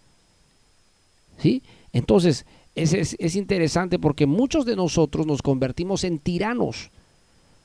[1.37, 1.63] ¿Sí?
[1.93, 2.45] Entonces,
[2.75, 6.91] es, es, interesante porque muchos de nosotros nos convertimos en tiranos,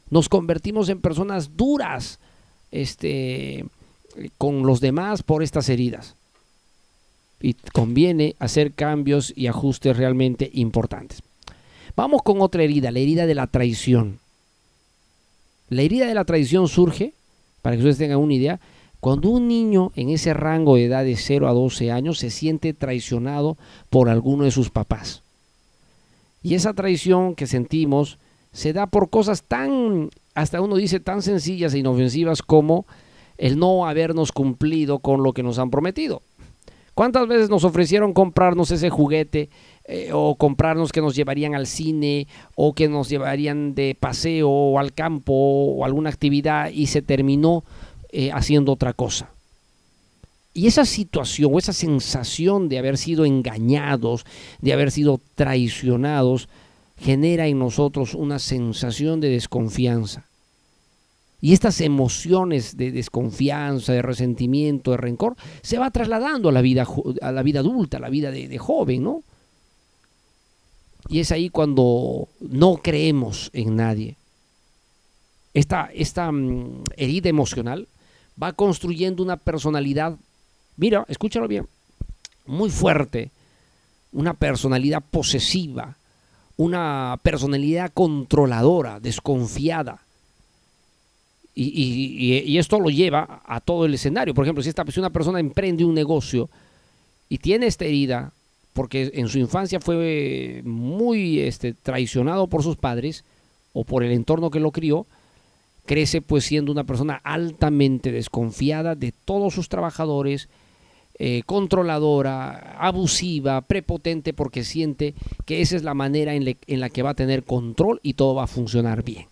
[0.09, 2.21] nos convertimos en personas duras
[2.71, 3.67] este,
[4.39, 6.15] con los demás por estas heridas
[7.45, 11.23] y conviene hacer cambios y ajustes realmente importantes.
[11.95, 14.19] Vamos con otra herida, la herida de la traición.
[15.69, 17.13] La herida de la traición surge,
[17.61, 18.61] para que ustedes tengan una idea,
[18.99, 22.73] cuando un niño en ese rango de edad de 0 a 12 años se siente
[22.73, 23.59] traicionado
[23.91, 25.23] por alguno de sus papás.
[26.43, 28.17] Y esa traición que sentimos
[28.55, 32.87] se da por cosas tan, hasta uno dice, tan sencillas e inofensivas como
[33.37, 36.23] el no habernos cumplido con lo que nos han prometido.
[36.95, 39.51] ¿Cuántas veces nos ofrecieron comprarnos ese juguete
[39.85, 44.79] eh, o comprarnos que nos llevarían al cine o que nos llevarían de paseo o
[44.79, 47.65] al campo o alguna actividad y se terminó
[48.11, 49.31] eh, haciendo otra cosa?
[50.57, 54.25] Y esa situación o esa sensación de haber sido engañados,
[54.61, 56.49] de haber sido traicionados,
[56.97, 60.27] genera en nosotros una sensación de desconfianza.
[61.45, 66.89] Y estas emociones de desconfianza, de resentimiento, de rencor, se va trasladando a la vida,
[67.21, 69.23] a la vida adulta, a la vida de, joven, ¿no?
[71.07, 74.17] Y es ahí cuando no creemos en nadie.
[75.53, 77.89] Esta, esta mm, herida emocional
[78.43, 80.17] va construyendo una personalidad,
[80.79, 81.69] mira, escúchalo bien,
[82.47, 83.33] muy fuerte,
[84.13, 85.99] una personalidad posesiva,
[86.57, 90.01] una personalidad controladora, desconfiada,
[91.55, 94.35] y, esto lo lleva a todo el escenario.
[94.35, 96.51] Por ejemplo, si, esta, una persona emprende un negocio
[97.29, 98.33] y tiene esta herida,
[98.73, 103.25] porque en su infancia fue muy este, traicionado por sus padres
[103.73, 105.07] o por el entorno que lo crió,
[105.87, 110.49] crece pues siendo una persona altamente desconfiada de todos sus trabajadores,
[111.19, 117.03] eh, controladora, abusiva, prepotente, porque siente que esa es la manera en, en, la que
[117.03, 119.27] va a tener control y todo va a funcionar bien.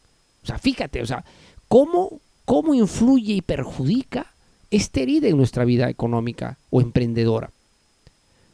[0.45, 1.25] O sea, fíjate, o sea,
[1.73, 4.27] cómo, cómo influye y perjudica
[4.71, 7.51] esta herida en nuestra vida económica o emprendedora.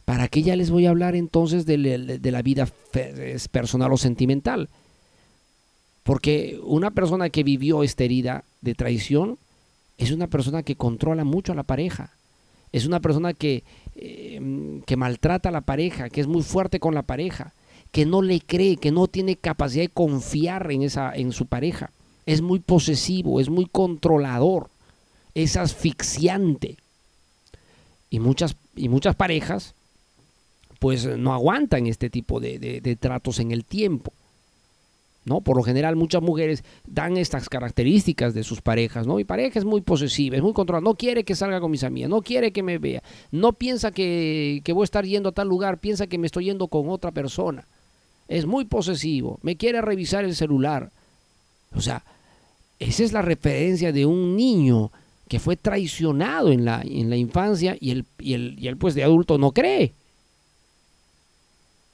[0.05, 1.77] ¿Para qué ya les voy a hablar entonces de,
[2.23, 2.69] la vida
[3.51, 4.69] personal o sentimental?
[6.05, 9.37] Porque una persona que vivió esta herida de traición
[9.97, 12.12] es una persona que controla mucho a la pareja
[12.71, 13.64] es una persona que,
[13.97, 17.55] eh, que maltrata a la pareja, que es muy fuerte con la pareja,
[17.93, 21.91] que no le cree, que no tiene capacidad de confiar en, esa, en su pareja.
[22.29, 24.68] Es muy posesivo, es muy controlador,
[25.35, 26.76] es asfixiante.
[28.11, 29.74] Y muchas, y muchas parejas
[30.79, 34.12] pues no aguantan este tipo de tratos en el tiempo.
[35.29, 35.41] ¿no?
[35.41, 39.16] Por lo general muchas mujeres dan estas características de sus parejas, ¿no?
[39.16, 42.11] Mi pareja es muy posesiva, es muy controlada, no quiere que salga con mis amigas,
[42.11, 45.49] no quiere que me vea, no piensa que, que voy a estar yendo a tal
[45.49, 47.66] lugar, piensa que me estoy yendo con otra persona.
[48.26, 50.91] Es muy posesivo, me quiere revisar el celular.
[51.74, 52.03] O sea,
[52.79, 54.91] esa es la referencia de un niño
[55.29, 59.39] que fue traicionado en la, en la infancia y él, y, y pues de adulto
[59.39, 59.93] no cree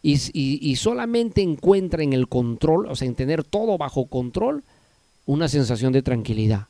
[0.06, 4.62] y, solamente encuentra en el control, o sea, en tener todo bajo control,
[5.24, 6.66] una sensación de tranquilidad.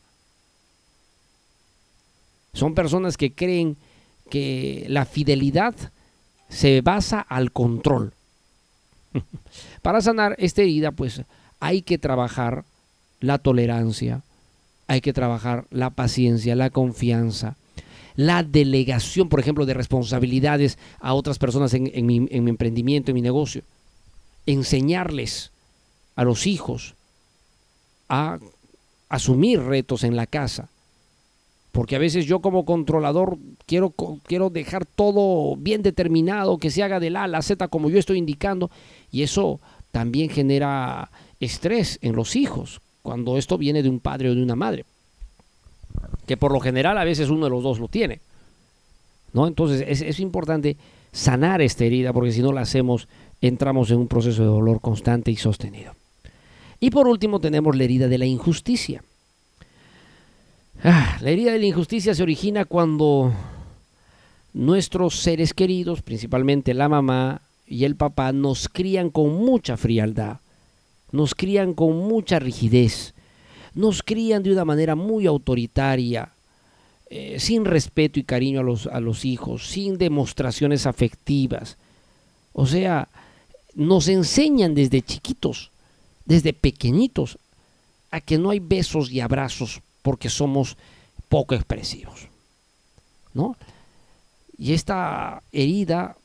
[2.52, 3.76] Son personas que creen
[4.30, 5.74] que la fidelidad
[6.48, 8.12] se basa al control.
[9.82, 11.22] Para sanar esta herida, pues
[11.58, 12.64] hay que trabajar
[13.24, 14.22] la tolerancia,
[14.86, 17.56] hay que trabajar la paciencia, la confianza,
[18.16, 23.62] la delegación, por ejemplo, de responsabilidades a otras personas en, mi, emprendimiento, en mi negocio.
[24.46, 25.50] Enseñarles
[26.16, 26.94] a los hijos
[28.08, 28.38] a
[29.08, 30.68] asumir retos en la casa.
[31.72, 33.92] Porque a veces yo como controlador quiero,
[34.24, 37.98] quiero dejar todo bien determinado, que se haga de la a la Z como yo
[37.98, 38.70] estoy indicando.
[39.10, 39.60] Y eso
[39.90, 41.10] también genera
[41.40, 44.84] estrés en los hijos, cuando esto viene de un padre o de una madre
[46.26, 48.20] que por lo general a veces uno de los dos lo tiene.
[49.32, 49.46] ¿no?
[49.46, 50.76] Entonces es, importante
[51.12, 53.08] sanar esta herida porque si no la hacemos
[53.40, 55.92] entramos en un proceso de dolor constante y sostenido.
[56.80, 59.02] Y por último tenemos la herida de la injusticia.
[60.82, 63.32] Ah, la herida de la injusticia se origina cuando
[64.54, 70.38] nuestros seres queridos, principalmente la mamá y el papá, nos crían con mucha frialdad,
[71.14, 73.14] nos crían con mucha rigidez,
[73.72, 76.32] nos crían de una manera muy autoritaria,
[77.08, 81.76] eh, sin respeto y cariño a los, a los hijos, sin demostraciones afectivas.
[82.52, 83.08] O sea,
[83.76, 85.70] nos enseñan desde chiquitos,
[86.24, 87.38] desde pequeñitos,
[88.10, 90.76] a que no hay besos y abrazos porque somos
[91.28, 92.26] poco expresivos.
[93.34, 93.56] ¿No?
[94.58, 96.16] Y esta herida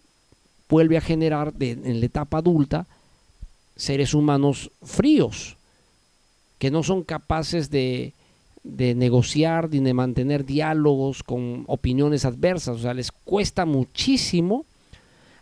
[0.67, 2.87] vuelve a generar en la etapa adulta
[3.79, 5.55] seres humanos fríos,
[6.57, 8.13] que no son capaces de,
[8.63, 12.75] negociar ni de mantener diálogos con opiniones adversas.
[12.75, 14.65] O sea, les cuesta muchísimo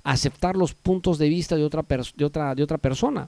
[0.03, 1.83] aceptar los puntos de vista de otra,
[2.15, 3.27] de otra, de otra persona.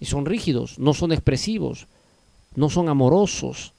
[0.00, 1.86] Y son rígidos, no son expresivos,
[2.56, 3.72] no son amorosos,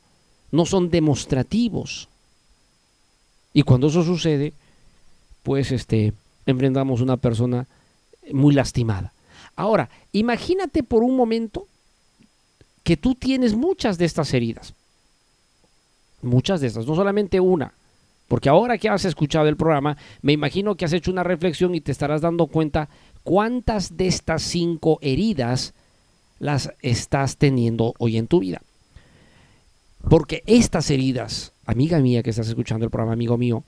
[0.51, 2.07] no son demostrativos.
[3.53, 4.53] Y cuando eso sucede,
[5.43, 6.13] pues este,
[6.45, 7.67] enfrentamos una persona
[8.31, 9.13] muy lastimada.
[9.55, 11.67] Ahora, imagínate por un momento
[12.83, 14.73] que tú tienes muchas de estas heridas.
[16.21, 17.73] Muchas de estas, no solamente una.
[18.27, 21.81] Porque ahora que has escuchado el programa, me imagino que has hecho una reflexión y
[21.81, 22.89] te estarás dando cuenta
[23.23, 25.73] cuántas de estas cinco heridas
[26.39, 28.61] las estás teniendo hoy en tu vida.
[30.09, 33.63] Porque estas heridas, amiga mía que estás escuchando el programa, amigo mío,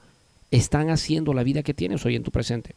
[0.50, 2.76] están haciendo la vida que tienes hoy en tu presente.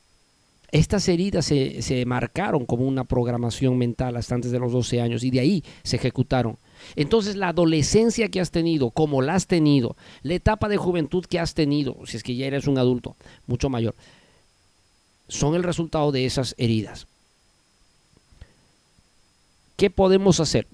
[0.72, 5.30] Estas heridas se, marcaron como una programación mental hasta antes de los 12 años y
[5.30, 6.58] de ahí se ejecutaron.
[6.96, 11.38] Entonces la adolescencia que has tenido, como la has tenido, la etapa de juventud que
[11.38, 13.94] has tenido, si es que ya eres un adulto mucho mayor,
[15.28, 17.06] son el resultado de esas heridas.
[19.76, 20.66] ¿Qué podemos hacer?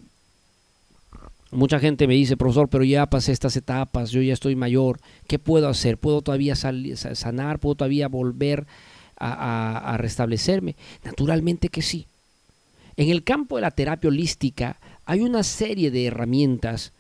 [1.51, 5.39] Mucha gente me dice, profesor, pero ya pasé estas etapas, yo ya estoy mayor, ¿qué
[5.39, 5.99] puedo hacer?
[5.99, 7.59] ¿Puedo todavía sanar?
[7.59, 8.67] ¿Puedo todavía volver
[9.23, 10.75] a, restablecerme?
[11.05, 12.07] Naturalmente que sí.
[12.97, 16.93] En el campo de la terapia holística hay una serie de herramientas,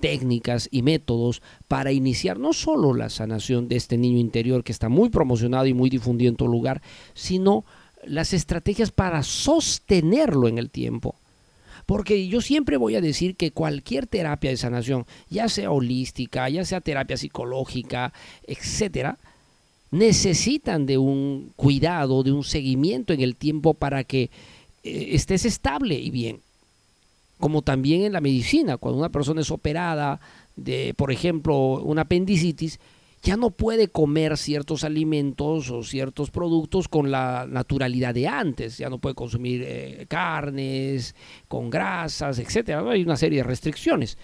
[0.00, 4.88] técnicas y métodos para iniciar no solo la sanación de este niño interior que está
[4.88, 6.82] muy promocionado y muy difundido en todo lugar,
[7.14, 7.64] sino
[8.04, 11.14] las estrategias para sostenerlo en el tiempo,
[11.86, 16.64] Porque yo siempre voy a decir que cualquier terapia de sanación, ya sea holística, ya
[16.64, 18.12] sea terapia psicológica,
[18.46, 19.18] etcétera,
[19.92, 24.30] necesitan de un cuidado, de un seguimiento en el tiempo para que
[24.82, 26.40] eh, estés estable y bien.
[27.38, 30.18] Como también en la medicina, cuando una persona es operada
[30.56, 32.80] de, por ejemplo, una apendicitis,
[33.22, 38.88] ya no puede comer ciertos alimentos o ciertos productos con la naturalidad de antes, ya
[38.88, 41.14] no puede consumir eh, carnes
[41.48, 42.82] con grasas, etcétera.
[42.90, 44.16] Hay una serie de restricciones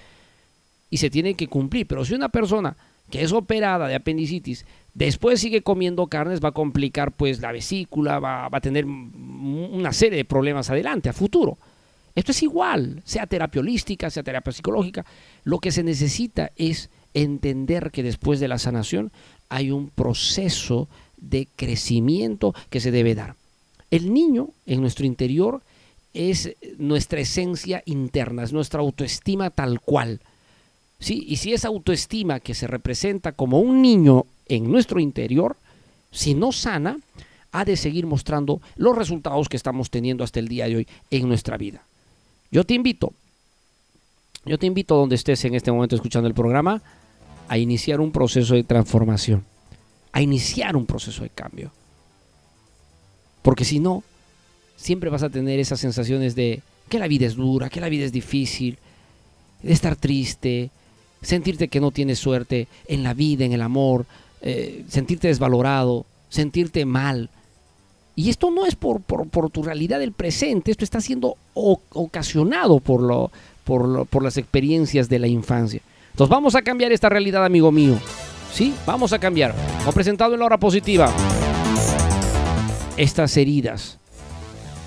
[0.90, 2.76] y se tienen que cumplir, pero si una persona
[3.10, 4.66] que es operada de apendicitis
[5.07, 9.92] después sigue comiendo carnes, va a complicar pues la vesícula, va, va a tener una
[9.92, 11.57] serie de problemas adelante, a futuro.
[12.16, 15.07] Esto es igual, sea terapia holística, sea terapia psicológica,
[15.44, 19.12] lo que se necesita es entender que después de la sanación
[19.49, 23.36] hay un proceso de crecimiento que se debe dar.
[23.92, 25.62] El niño en nuestro interior
[26.12, 30.20] es nuestra esencia interna, es nuestra autoestima tal cual.
[30.99, 31.24] ¿Sí?
[31.28, 35.57] Y si esa autoestima que se representa como un niño en nuestro interior,
[36.11, 36.99] si no sana,
[37.53, 41.28] ha de seguir mostrando los resultados que estamos teniendo hasta el día de hoy en
[41.28, 41.82] nuestra vida.
[42.51, 43.12] Yo te invito,
[44.44, 46.82] yo te invito donde estés en este momento escuchando el programa,
[47.49, 49.44] a iniciar un proceso de transformación,
[50.12, 51.70] a iniciar un proceso de cambio.
[53.42, 54.03] Porque si no,
[54.76, 58.05] siempre vas a tener esas sensaciones de que la vida es dura, que la vida
[58.05, 58.78] es difícil,
[59.62, 60.70] de estar triste,
[61.22, 64.07] sentirte que no tienes suerte en la vida, en el amor,
[64.43, 67.30] eh, sentirte desvalorado, sentirte mal.
[68.14, 69.03] Y esto no es por,
[69.51, 73.30] tu realidad del presente, esto está siendo ocasionado por, lo,
[73.64, 75.80] por, por las experiencias de la infancia.
[76.11, 77.95] Entonces vamos a cambiar esta realidad, amigo mío.
[78.53, 79.55] Sí, vamos a cambiar.
[79.82, 81.12] Hemos presentado en la hora positiva
[82.97, 83.99] estas heridas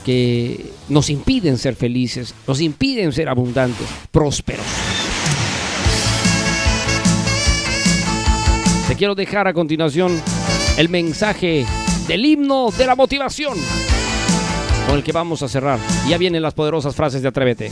[0.03, 4.65] que nos impiden ser felices, nos impiden ser abundantes, prósperos.
[8.91, 10.21] Te quiero dejar a continuación
[10.77, 11.65] el mensaje
[12.09, 13.57] del himno de la motivación
[14.85, 15.79] con el que vamos a cerrar.
[16.09, 17.71] Ya vienen las poderosas frases de Atrévete.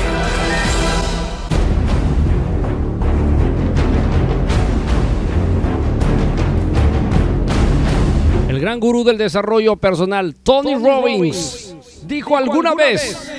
[8.71, 11.75] Gran gurú del desarrollo personal, Tony, Robbins,
[12.07, 13.29] dijo alguna vez,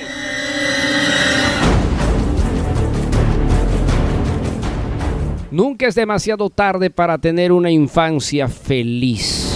[5.49, 9.55] Nunca es demasiado tarde para tener una infancia feliz.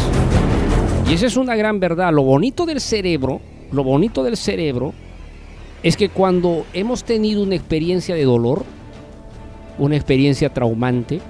[1.07, 2.11] Y esa es una gran verdad.
[2.11, 3.39] Lo bonito del cerebro,
[3.71, 4.93] lo bonito del cerebro
[5.83, 8.63] es que cuando hemos tenido una experiencia de dolor,
[9.77, 11.21] una experiencia traumante,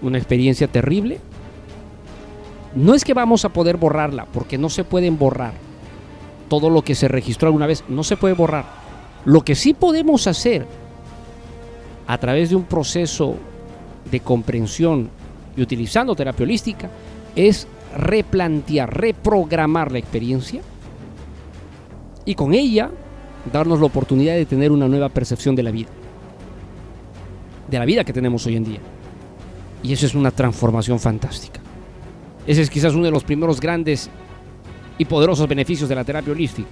[0.00, 1.20] una experiencia terrible,
[2.74, 5.52] no es que vamos a poder borrarla, porque no se pueden borrar.
[6.48, 8.64] Todo lo que se registró alguna vez no se puede borrar.
[9.24, 10.66] Lo que sí podemos hacer
[12.06, 13.36] a través de un proceso
[14.10, 15.10] de comprensión
[15.56, 16.88] y utilizando terapia holística
[17.36, 17.66] es
[17.96, 20.62] replantear, reprogramar la experiencia
[22.24, 22.90] y con ella
[23.52, 25.88] darnos la oportunidad de tener una nueva percepción de la vida,
[27.70, 28.80] de la vida que tenemos hoy en día.
[29.82, 31.60] Y eso es una transformación fantástica.
[32.48, 34.08] Ese es quizás uno de los primeros grandes
[34.96, 36.70] y poderosos beneficios de la terapia holística,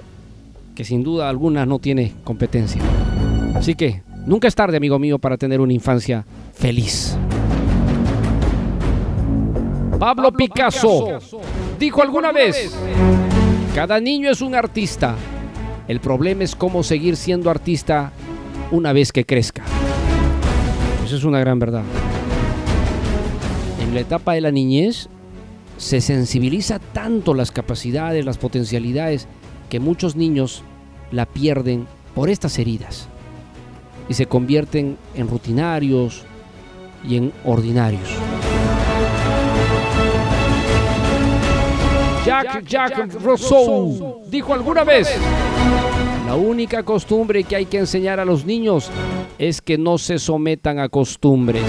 [0.74, 2.80] que sin duda alguna no tiene competencia.
[3.54, 6.24] Así que nunca es tarde, amigo mío, para tener una infancia
[6.54, 7.18] feliz.
[9.98, 11.18] Pablo Picasso
[11.78, 12.74] dijo alguna vez,
[13.74, 15.14] cada niño es un artista.
[15.88, 18.12] El problema es cómo seguir siendo artista
[18.70, 19.62] una vez que crezca.
[21.04, 21.82] Esa es una gran verdad.
[23.82, 25.10] En la etapa de la niñez
[25.76, 29.26] se sensibiliza tanto las capacidades, las potencialidades,
[29.68, 30.62] que muchos niños
[31.10, 33.08] la pierden por estas heridas
[34.08, 36.24] y se convierten en rutinarios
[37.06, 38.08] y en ordinarios.
[42.24, 45.08] Jack Jack Rousseau dijo alguna vez,
[46.26, 48.90] la única costumbre que hay que enseñar a los niños
[49.38, 51.62] es que no se sometan a costumbres.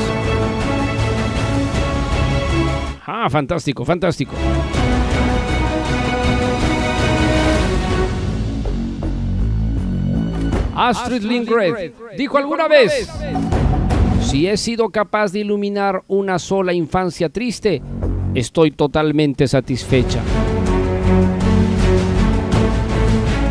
[3.27, 4.31] Ah, fantástico, fantástico.
[10.73, 13.11] Astrid Lindgren dijo alguna vez,
[14.21, 17.81] si he sido capaz de iluminar una sola infancia triste,
[18.33, 20.21] estoy totalmente satisfecha.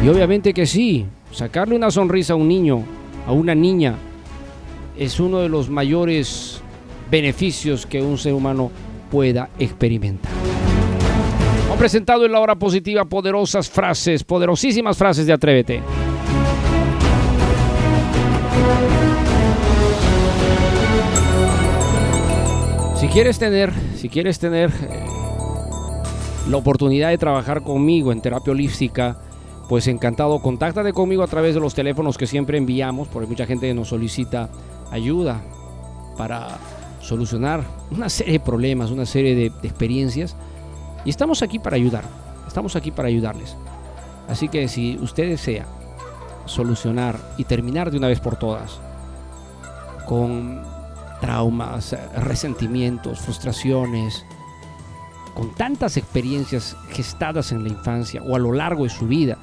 [0.03, 2.83] Y obviamente que sí, sacarle una sonrisa a un niño,
[3.27, 3.97] a una niña,
[4.97, 6.63] es uno de los mayores
[7.11, 8.71] beneficios que un ser humano
[9.11, 10.33] pueda experimentar.
[11.67, 15.83] Hemos presentado en la hora positiva poderosas frases, poderosísimas frases de Atrévete.
[22.97, 25.05] Si quieres tener, si quieres tener eh,
[26.49, 29.19] la oportunidad de trabajar conmigo en terapia holística,
[29.69, 33.73] pues encantado, contáctate conmigo a través de los teléfonos que siempre enviamos, porque mucha gente
[33.75, 34.49] nos solicita
[34.91, 35.43] ayuda
[36.17, 36.59] para
[37.07, 40.37] solucionar una serie de problemas, una serie de, experiencias.
[41.05, 42.05] Y estamos aquí para ayudar,
[42.47, 43.57] estamos aquí para ayudarles.
[44.29, 45.67] Así que si usted desea
[46.47, 48.81] solucionar y terminar de una vez por todas
[50.07, 50.63] con
[51.21, 54.25] traumas, resentimientos, frustraciones,
[55.35, 59.37] con tantas experiencias gestadas en la infancia o a lo largo de su vida,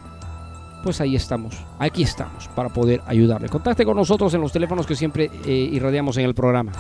[0.83, 3.47] pues ahí estamos, aquí estamos para poder ayudarle.
[3.47, 6.73] Contacte con nosotros en los teléfonos que siempre eh, irradiamos en el programa.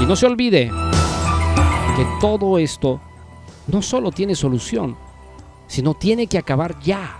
[0.00, 0.70] Y no se olvide
[1.96, 3.00] que todo esto
[3.66, 4.96] no solo tiene solución,
[5.66, 7.18] sino tiene que acabar ya,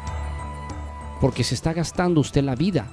[1.21, 2.89] porque se está gastando usted la vida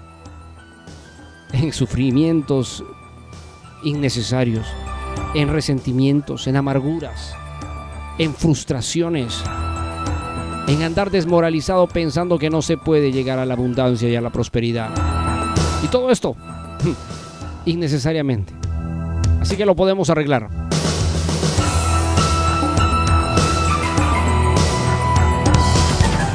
[1.53, 2.83] en sufrimientos
[3.83, 4.67] innecesarios,
[5.33, 7.33] en resentimientos, en amarguras,
[8.17, 9.41] en frustraciones,
[10.67, 14.31] en andar desmoralizado pensando que no se puede llegar a la abundancia y a la
[14.31, 14.89] prosperidad.
[15.81, 16.35] Y todo esto,
[17.65, 18.66] innecesariamente.
[19.41, 20.49] Así que lo podemos arreglar.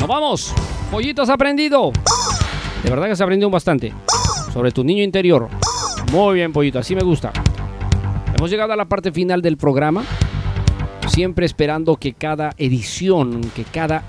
[0.01, 0.55] Nos vamos.
[0.91, 1.93] Pollitos aprendido.
[2.83, 3.93] De verdad que se aprendió bastante
[4.53, 5.49] sobre tu niño interior.
[6.13, 7.33] Muy bien, pollito, así me gusta.
[8.37, 10.05] Hemos llegado a la parte final del programa,
[11.09, 14.03] siempre esperando que cada edición, que cada,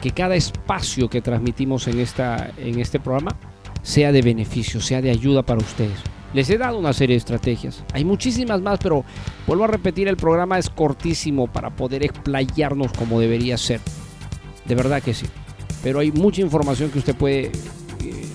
[0.00, 3.34] que cada espacio que transmitimos en, esta, en este programa
[3.82, 5.98] sea de beneficio, sea de ayuda para ustedes.
[6.34, 7.84] Les he dado una serie de estrategias.
[7.92, 9.04] Hay muchísimas más, pero
[9.46, 13.80] vuelvo a repetir, el programa es cortísimo para poder explayarnos como debería ser.
[14.64, 15.26] De verdad que sí.
[15.82, 17.52] Pero hay mucha información que usted puede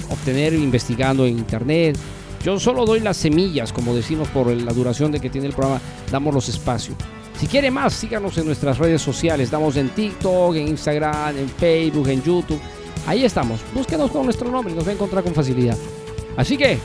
[0.10, 1.98] obtener investigando en internet.
[2.44, 5.82] Yo solo doy las semillas, como decimos por la duración de que tiene el programa,
[6.10, 6.96] damos los espacios.
[7.38, 9.46] Si quiere más, síganos en nuestras redes sociales.
[9.46, 12.60] Estamos en TikTok, en Instagram, en Facebook, en YouTube.
[13.06, 13.60] Ahí estamos.
[13.74, 15.78] Búsquenos con nuestro nombre y nos va a encontrar con facilidad.
[16.38, 16.80] Así que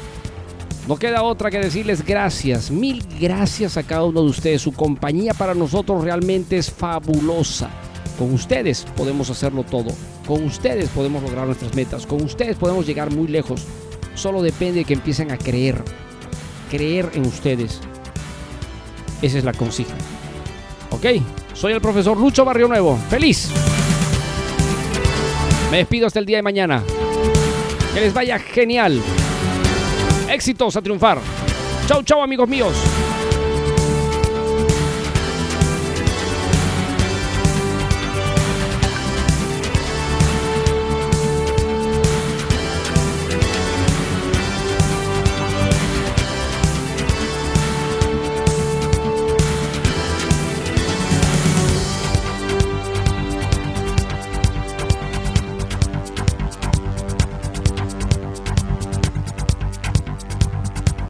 [0.87, 4.61] no queda otra que decirles gracias, mil gracias a cada uno de ustedes.
[4.61, 7.71] Su compañía para nosotros realmente es fabulosa.
[8.19, 9.91] Con ustedes podemos hacerlo todo.
[10.27, 12.07] Con ustedes podemos lograr nuestras metas.
[12.07, 13.65] Con ustedes podemos llegar muy lejos.
[14.15, 15.83] Solo depende de que empiecen a creer.
[16.71, 17.81] Creer en ustedes.
[19.23, 19.97] Esa es la consigna.
[20.91, 21.07] ¿Ok?
[21.55, 22.99] Soy el profesor Lucho Barrio Nuevo.
[23.09, 23.51] ¡Feliz!
[25.71, 26.83] Me despido hasta el día de mañana.
[27.95, 29.01] Que les vaya genial.
[30.29, 31.19] Éxitos a triunfar.
[31.87, 32.75] Chau, chau amigos míos.